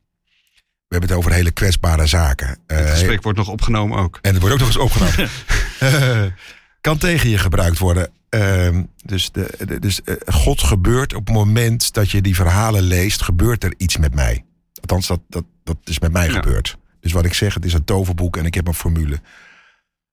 [0.88, 2.58] We hebben het over hele kwetsbare zaken.
[2.66, 4.18] Eh, Het gesprek wordt nog opgenomen ook.
[4.22, 5.30] En het wordt ook nog eens opgenomen.
[5.78, 6.22] Eh,
[6.80, 8.10] kan tegen je gebruikt worden.
[8.28, 12.82] Ehm, dus de, de- dus eh, God gebeurt op het moment dat je die verhalen
[12.82, 13.22] leest...
[13.22, 14.44] gebeurt er iets met mij.
[14.90, 16.32] Althans, dat, dat, dat is met mij Ja.
[16.32, 16.76] gebeurd.
[17.00, 19.20] Dus wat ik zeg, het is een toverboek en ik heb een formule.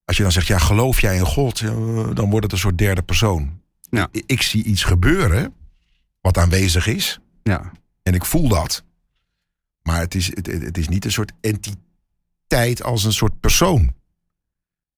[0.05, 1.59] Als je dan zegt, ja, geloof jij in God?
[2.15, 3.61] Dan wordt het een soort derde persoon.
[3.89, 4.07] Ja.
[4.25, 5.53] Ik, zie iets gebeuren
[6.21, 7.19] wat aanwezig is.
[7.43, 7.71] Ja.
[8.03, 8.83] En ik voel dat.
[9.83, 13.93] Maar het is, het, het het is niet een soort entiteit als een soort persoon.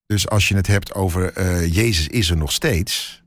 [0.06, 3.22] Dus als je het hebt over eh, Jezus is er nog steeds.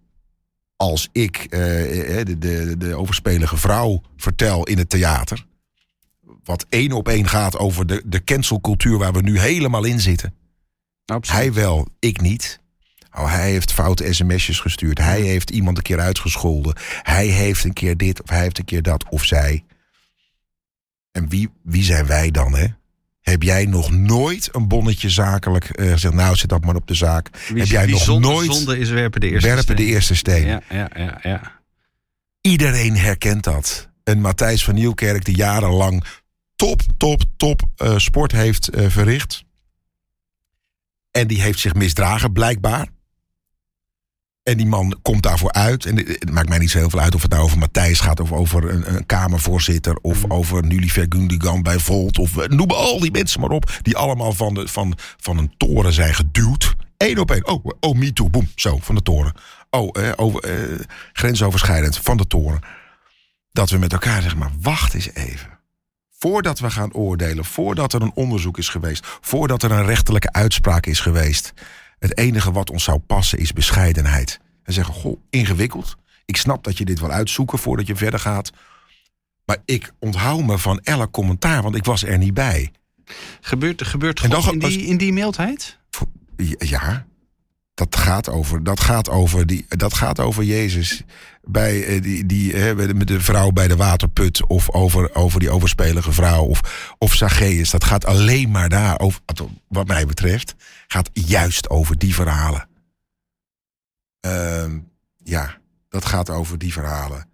[0.76, 5.45] Als ik eh, eh, de, de, de overspelige vrouw vertel in het theater.
[6.48, 10.34] Wat één op één gaat over de, de cancelcultuur waar we nu helemaal in zitten.
[11.06, 11.41] Absoluut.
[11.41, 12.60] Hij wel, ik niet.
[13.18, 14.98] Oh, hij heeft foute sms'jes gestuurd.
[14.98, 16.76] Hij heeft iemand een keer uitgescholden.
[17.02, 19.66] Hij heeft een keer dit of hij heeft een keer dat of zij.
[21.12, 22.66] En wie, wie zijn wij dan, hè?
[23.22, 26.14] Heb jij nog nooit een bonnetje zakelijk eh, gezegd...
[26.14, 27.30] nou, zet dat maar op de zaak.
[27.48, 28.54] Wie, heb jij nog zonde, nooit...
[28.54, 29.76] zonde is werpen de eerste werpen steen.
[29.76, 30.48] de eerste steen.
[30.48, 31.62] Ja, ja, ja, ja.
[32.41, 33.89] Iedereen herkent dat.
[34.04, 36.04] Een Matthijs van Nieuwkerk die jarenlang
[36.58, 39.45] top, top, top eh, sport heeft eh, verricht.
[41.12, 42.88] En die heeft zich misdragen, blijkbaar.
[44.43, 45.86] En die man komt daarvoor uit.
[45.86, 48.20] En het maakt mij niet zo heel veel uit of het nou over Matthijs gaat...
[48.20, 49.97] of over een, een kamervoorzitter...
[50.01, 50.32] of Mm.
[50.32, 52.18] over Nulifer Gundogan bij Volt...
[52.18, 53.80] of eh, noem al die mensen maar op...
[53.82, 56.76] die allemaal van, de, van, van een toren zijn geduwd.
[56.97, 57.47] Eén op één.
[57.47, 58.30] Oh, oh me too.
[58.30, 59.34] Boem, zo, van de toren.
[59.70, 60.80] Oh, eh, over, eh,
[61.14, 62.60] grensoverschrijdend, van de toren.
[63.51, 65.57] Dat we met elkaar zeggen, maar wacht eens even.
[66.20, 69.07] Voordat we gaan oordelen, voordat er een onderzoek is geweest...
[69.22, 71.53] voordat er een rechterlijke uitspraak is geweest...
[71.99, 74.39] het enige wat ons zou passen is bescheidenheid.
[74.63, 75.95] En zeggen, goh, ingewikkeld.
[76.26, 78.51] Ik snap dat je dit wil uitzoeken voordat je verder gaat.
[79.45, 82.72] Maar ik onthoud me van elk commentaar, want ik was er niet bij.
[83.41, 85.78] Gebeurt, gebeurt En dan God in, die, in die mildheid?
[86.57, 87.05] Ja,
[87.78, 91.04] dat gaat over, dat gaat over, die, dat gaat over Jezus.
[91.42, 94.48] Bij eh, die, die, de- met de vrouw bij de waterput.
[94.48, 96.44] Of over, over die overspelige vrouw.
[96.44, 97.70] Of, of Zacchaeus.
[97.70, 99.00] Dat gaat alleen maar daar.
[99.00, 99.22] Over,
[99.68, 100.56] wat mij betreft.
[100.88, 102.68] Gaat juist over die verhalen.
[104.20, 104.80] Ehm,
[105.24, 105.58] ja,
[105.90, 107.30] dat gaat over die verhalen.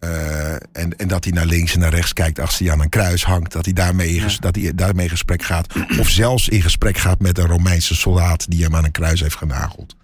[0.00, 2.88] Eh, en, en dat hij naar links en naar rechts kijkt als hij aan een
[2.88, 3.52] kruis hangt.
[3.52, 5.74] Dat hij daarmee, dat hij daarmee in gesprek gaat.
[5.98, 9.36] Of zelfs in gesprek gaat met een Romeinse soldaat die hem aan een kruis heeft
[9.36, 9.96] genageld.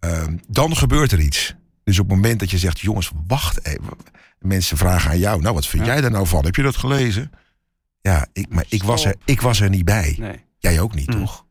[0.00, 1.54] Ehm, dan gebeurt er iets.
[1.84, 3.96] Dus op het moment dat je zegt, jongens, wacht even.
[4.38, 5.92] Mensen vragen aan jou, nou wat vind Ja.
[5.92, 6.44] jij daar nou van?
[6.44, 7.30] Heb je dat gelezen?
[8.00, 10.16] Ja, ik, maar ik was, er, ik was er niet bij.
[10.18, 11.18] Nee, Jij ook niet, Hm.
[11.18, 11.44] toch?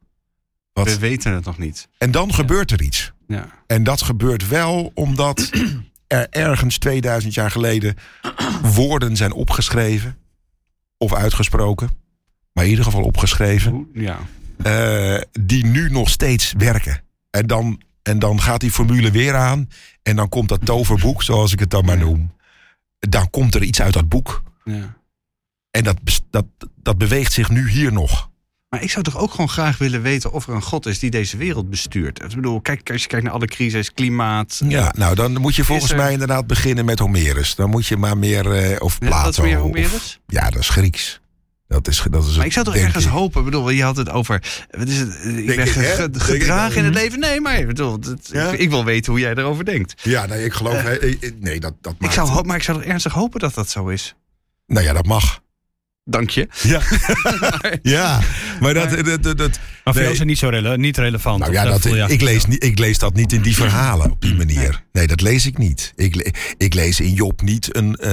[0.74, 0.86] Wat?
[0.88, 1.88] we weten het nog niet.
[1.98, 3.12] En dan gebeurt er iets.
[3.28, 3.48] Ja.
[3.68, 5.50] En dat gebeurt wel omdat
[6.14, 7.96] er ergens 2000 jaar geleden
[8.62, 10.18] woorden zijn opgeschreven.
[10.98, 11.90] Of uitgesproken.
[12.54, 13.88] Maar in ieder geval opgeschreven.
[13.94, 14.20] Ja.
[14.64, 17.02] eh, die nu nog steeds werken.
[17.30, 19.70] En dan, en dan gaat die formule weer aan.
[20.04, 22.32] En dan komt dat toverboek, zoals ik het dan maar noem.
[23.00, 24.44] Dan komt er iets uit dat boek.
[24.64, 24.96] ja.
[25.72, 25.98] En dat,
[26.30, 26.46] dat,
[26.76, 28.30] dat beweegt zich nu hier nog.
[28.74, 31.10] Maar ik zou toch ook gewoon graag willen weten of er een God is die
[31.12, 32.24] deze wereld bestuurt.
[32.24, 34.62] Ik bedoel, kijk, als je kijkt naar alle crises, klimaat.
[34.68, 37.56] Ja, nou dan moet je volgens er- mij inderdaad beginnen met Homerus.
[37.56, 39.24] Dan moet je maar meer, eh, of Plato.
[39.24, 40.20] dat is meer of- Homerus?
[40.28, 41.22] ja, dat is Grieks.
[41.68, 43.12] Dat is, dat is Maar ik zou toch ergens ik.
[43.12, 43.40] hopen.
[43.40, 44.66] Ik bedoel, je had het over.
[44.72, 45.10] Wat is het?
[45.10, 47.20] Ik Denk ben ik, ik, gedragen in het leven.
[47.20, 48.52] Nee, maar ik bedoel, dat- Ja?
[48.52, 49.94] ik, ik wil weten hoe jij erover denkt.
[50.04, 50.74] Ja, nee, ik geloof...
[50.84, 52.14] eh, eh, nee, dat, dat Ik maakt...
[52.14, 54.16] zou, ho- maar ik zou toch ernstig hopen dat dat zo is.
[54.68, 55.42] Nou ja, dat mag.
[56.06, 56.48] Dank je.
[56.64, 56.82] Ja,
[57.98, 58.20] ja
[58.60, 58.90] maar dat...
[59.06, 60.12] dat, dat, dat- Maar voor Nee.
[60.12, 61.40] is niet zo rele- niet relevant.
[61.40, 64.36] nou ja, dat ik, lees niet, ik lees dat niet in die verhalen op die
[64.36, 64.84] manier.
[64.92, 65.94] Nee, dat lees ik niet.
[65.96, 67.96] Ik, le- ik lees in Job niet een...
[67.96, 68.12] eh,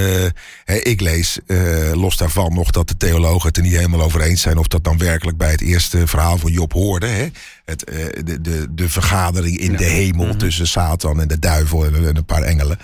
[0.64, 4.20] hè, ik lees eh, los daarvan nog dat de theologen het er niet helemaal over
[4.20, 4.56] eens zijn...
[4.58, 7.06] of dat dan werkelijk bij het eerste verhaal van Job hoorde.
[7.06, 7.26] Hè?
[7.70, 9.76] Het, eh, de, de, de vergadering in Ja.
[9.78, 12.78] de hemel tussen Satan en de duivel en, en een paar engelen.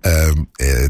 [0.00, 0.84] Ehm, eh,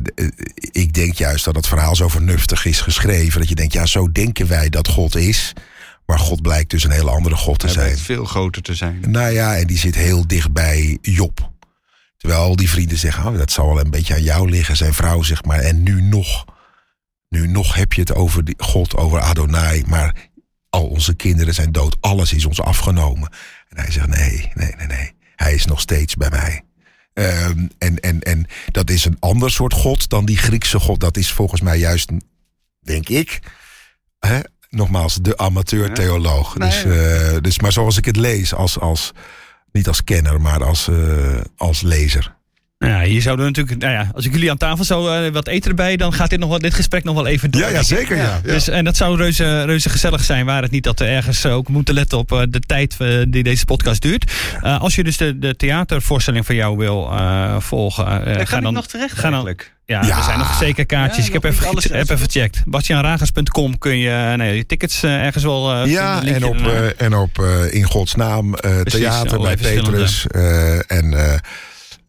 [0.70, 3.40] ik denk juist dat het verhaal zo vernuftig is geschreven...
[3.40, 5.52] dat je denkt, ja, zo denken wij dat God is...
[6.06, 7.86] Maar God blijkt dus een hele andere God te Hij zijn.
[7.86, 9.00] blijkt veel groter te zijn.
[9.06, 11.52] Nou ja, en die zit heel dicht bij Job.
[12.16, 14.94] Terwijl al die vrienden zeggen, oh, dat zal wel een beetje aan jou liggen, zijn
[14.94, 15.58] vrouw zeg maar.
[15.58, 16.44] En nu nog,
[17.28, 20.14] nu nog heb je het over die God, over Adonai, maar
[20.74, 23.30] al onze kinderen zijn dood, alles is ons afgenomen.
[23.68, 26.62] En hij zegt, nee, nee, nee, nee, hij is nog steeds bij mij.
[27.12, 31.00] Ehm, en, en, en dat is een ander soort God dan die Griekse God.
[31.00, 32.10] Dat is volgens mij juist,
[32.80, 33.40] denk ik,
[34.18, 36.52] hè, nogmaals, de amateur-theoloog.
[36.54, 39.12] Dus, eh, dus, maar zoals ik het lees, als, als,
[39.72, 42.33] niet als kenner, maar als, eh, als lezer.
[42.86, 45.46] Ja, hier zouden we natuurlijk, nou ja, als ik jullie aan tafel zou eh, wat
[45.48, 47.60] eten erbij, dan gaat dit, nog wel, dit gesprek nog wel even door.
[47.60, 48.16] Ja, ja zeker.
[48.16, 48.22] Ja.
[48.22, 48.40] Ja.
[48.42, 51.68] Dus, en dat zou reuze, reuze gezellig zijn, waar het niet dat we ergens ook
[51.68, 54.32] moeten letten op eh, de tijd eh, die deze podcast duurt.
[54.62, 58.60] Eh, als je dus de, de theatervoorstelling van jou wil eh, volgen, eh, Daar ga
[58.60, 58.68] dan.
[58.70, 59.72] ik nog terecht ga dan- eigenlijk.
[59.86, 60.16] Ja, Ja.
[60.18, 61.26] er zijn nog zeker kaartjes.
[61.26, 62.62] Ja, ik heb even, alles heb even gecheckt.
[62.66, 66.56] Bastiaanragers.com kun je nee, je tickets ergens wel eh, Ja, en op,
[66.96, 67.38] en op
[67.70, 69.90] In Gods Naam eh, Precies, Theater bij allerlei verschillende.
[69.90, 70.26] Petrus.
[70.26, 71.40] eh, en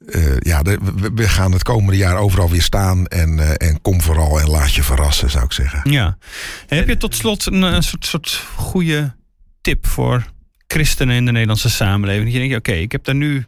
[0.08, 3.08] eh, eh, ja, de- we, gaan het komende jaar overal weer staan.
[3.08, 5.92] En, eh, en kom vooral en laat je verrassen, zou ik zeggen.
[5.92, 6.18] Ja.
[6.68, 9.16] En heb je tot slot een, een soort, soort goede
[9.62, 10.34] tip voor
[10.68, 12.24] christenen in de Nederlandse samenleving?
[12.26, 13.46] Dat je denkt, oké, ik heb daar nu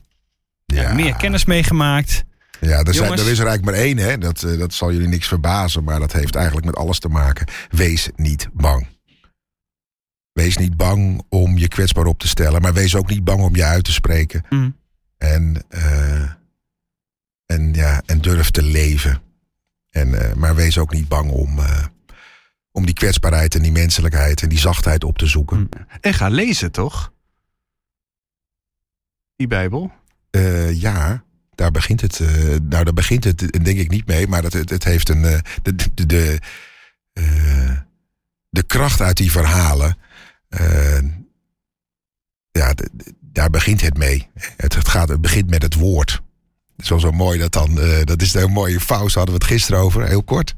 [0.65, 2.25] Ja, meer kennis mee gemaakt.
[2.59, 4.17] Ja, er, zijn, er is er eigenlijk maar één, hè.
[4.17, 7.47] Dat, eh, dat zal jullie niks verbazen, maar dat heeft eigenlijk met alles te maken.
[7.69, 8.87] Wees niet bang.
[10.33, 13.55] Wees niet bang om je kwetsbaar op te stellen, maar wees ook niet bang om
[13.55, 14.45] je uit te spreken.
[14.49, 14.75] Mm.
[15.17, 16.23] En, eh,
[17.47, 19.21] en, ja, en durf te leven.
[19.89, 21.85] En, eh, maar wees ook niet bang om, eh,
[22.71, 25.69] om die kwetsbaarheid en die menselijkheid en die zachtheid op te zoeken.
[26.01, 27.13] En ga lezen, toch?
[29.35, 29.91] Die Bijbel.
[30.29, 31.23] Eh, ja,
[31.55, 32.19] daar begint het.
[32.63, 35.21] nou, daar begint het denk ik niet mee, maar het, het, het heeft een.
[35.21, 35.41] de,
[35.75, 36.39] de, de,
[38.49, 39.97] de kracht uit die verhalen.
[42.51, 42.89] ja, de-
[43.21, 44.29] daar begint het mee.
[44.33, 46.21] Het, het, gaat, het begint met het woord.
[46.78, 47.80] Is wel zo mooi dat dan.
[47.82, 50.53] eh, dat is een mooie Faust, hadden we het gisteren over, heel kort.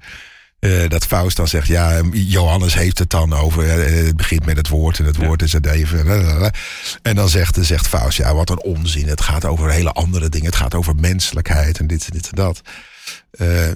[0.60, 3.70] Eh, dat Faust dan zegt, ja, Johannes heeft het dan over.
[3.70, 5.26] eh, het begint met het woord en het Ja.
[5.26, 6.06] woord is het even.
[6.06, 6.52] lalalala.
[7.02, 9.08] En dan zegt, zegt Faust, ja, wat een onzin.
[9.08, 10.46] Het gaat over hele andere dingen.
[10.48, 12.62] Het gaat over menselijkheid en dit en dit en dat.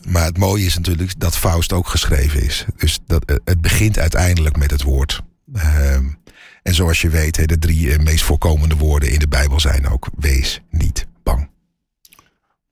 [0.08, 2.66] Maar het mooie is natuurlijk dat Faust ook geschreven is.
[2.78, 5.22] Dus dat, het begint uiteindelijk met het woord.
[5.54, 6.06] Ehm,
[6.64, 10.62] en zoals je weet, de drie meest voorkomende woorden in de Bijbel zijn ook: wees
[10.70, 11.06] niet.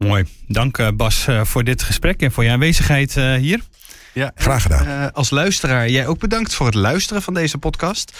[0.07, 0.25] Mooi.
[0.47, 3.59] Dank eh, Bas eh, voor dit gesprek en voor je aanwezigheid eh, hier.
[4.13, 4.85] Ja, Graag gedaan.
[4.85, 8.11] Eh, als luisteraar, jij ook bedankt voor het luisteren van deze podcast.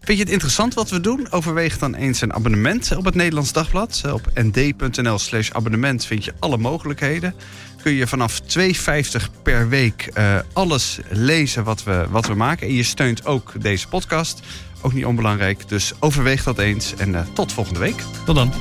[0.00, 1.26] Vind je het interessant wat we doen?
[1.30, 4.02] Overweeg dan eens een abonnement op het Nederlands Dagblad.
[4.12, 7.34] Op nd.nl slash abonnement vind je alle mogelijkheden.
[7.82, 8.62] Kun je vanaf 2,50
[9.42, 12.66] per week eh, alles lezen wat we, wat we maken.
[12.66, 14.40] En je steunt ook deze podcast.
[14.80, 16.94] Ook niet onbelangrijk, dus overweeg dat eens.
[16.94, 18.02] En eh, tot volgende week.
[18.24, 18.52] Tot dan.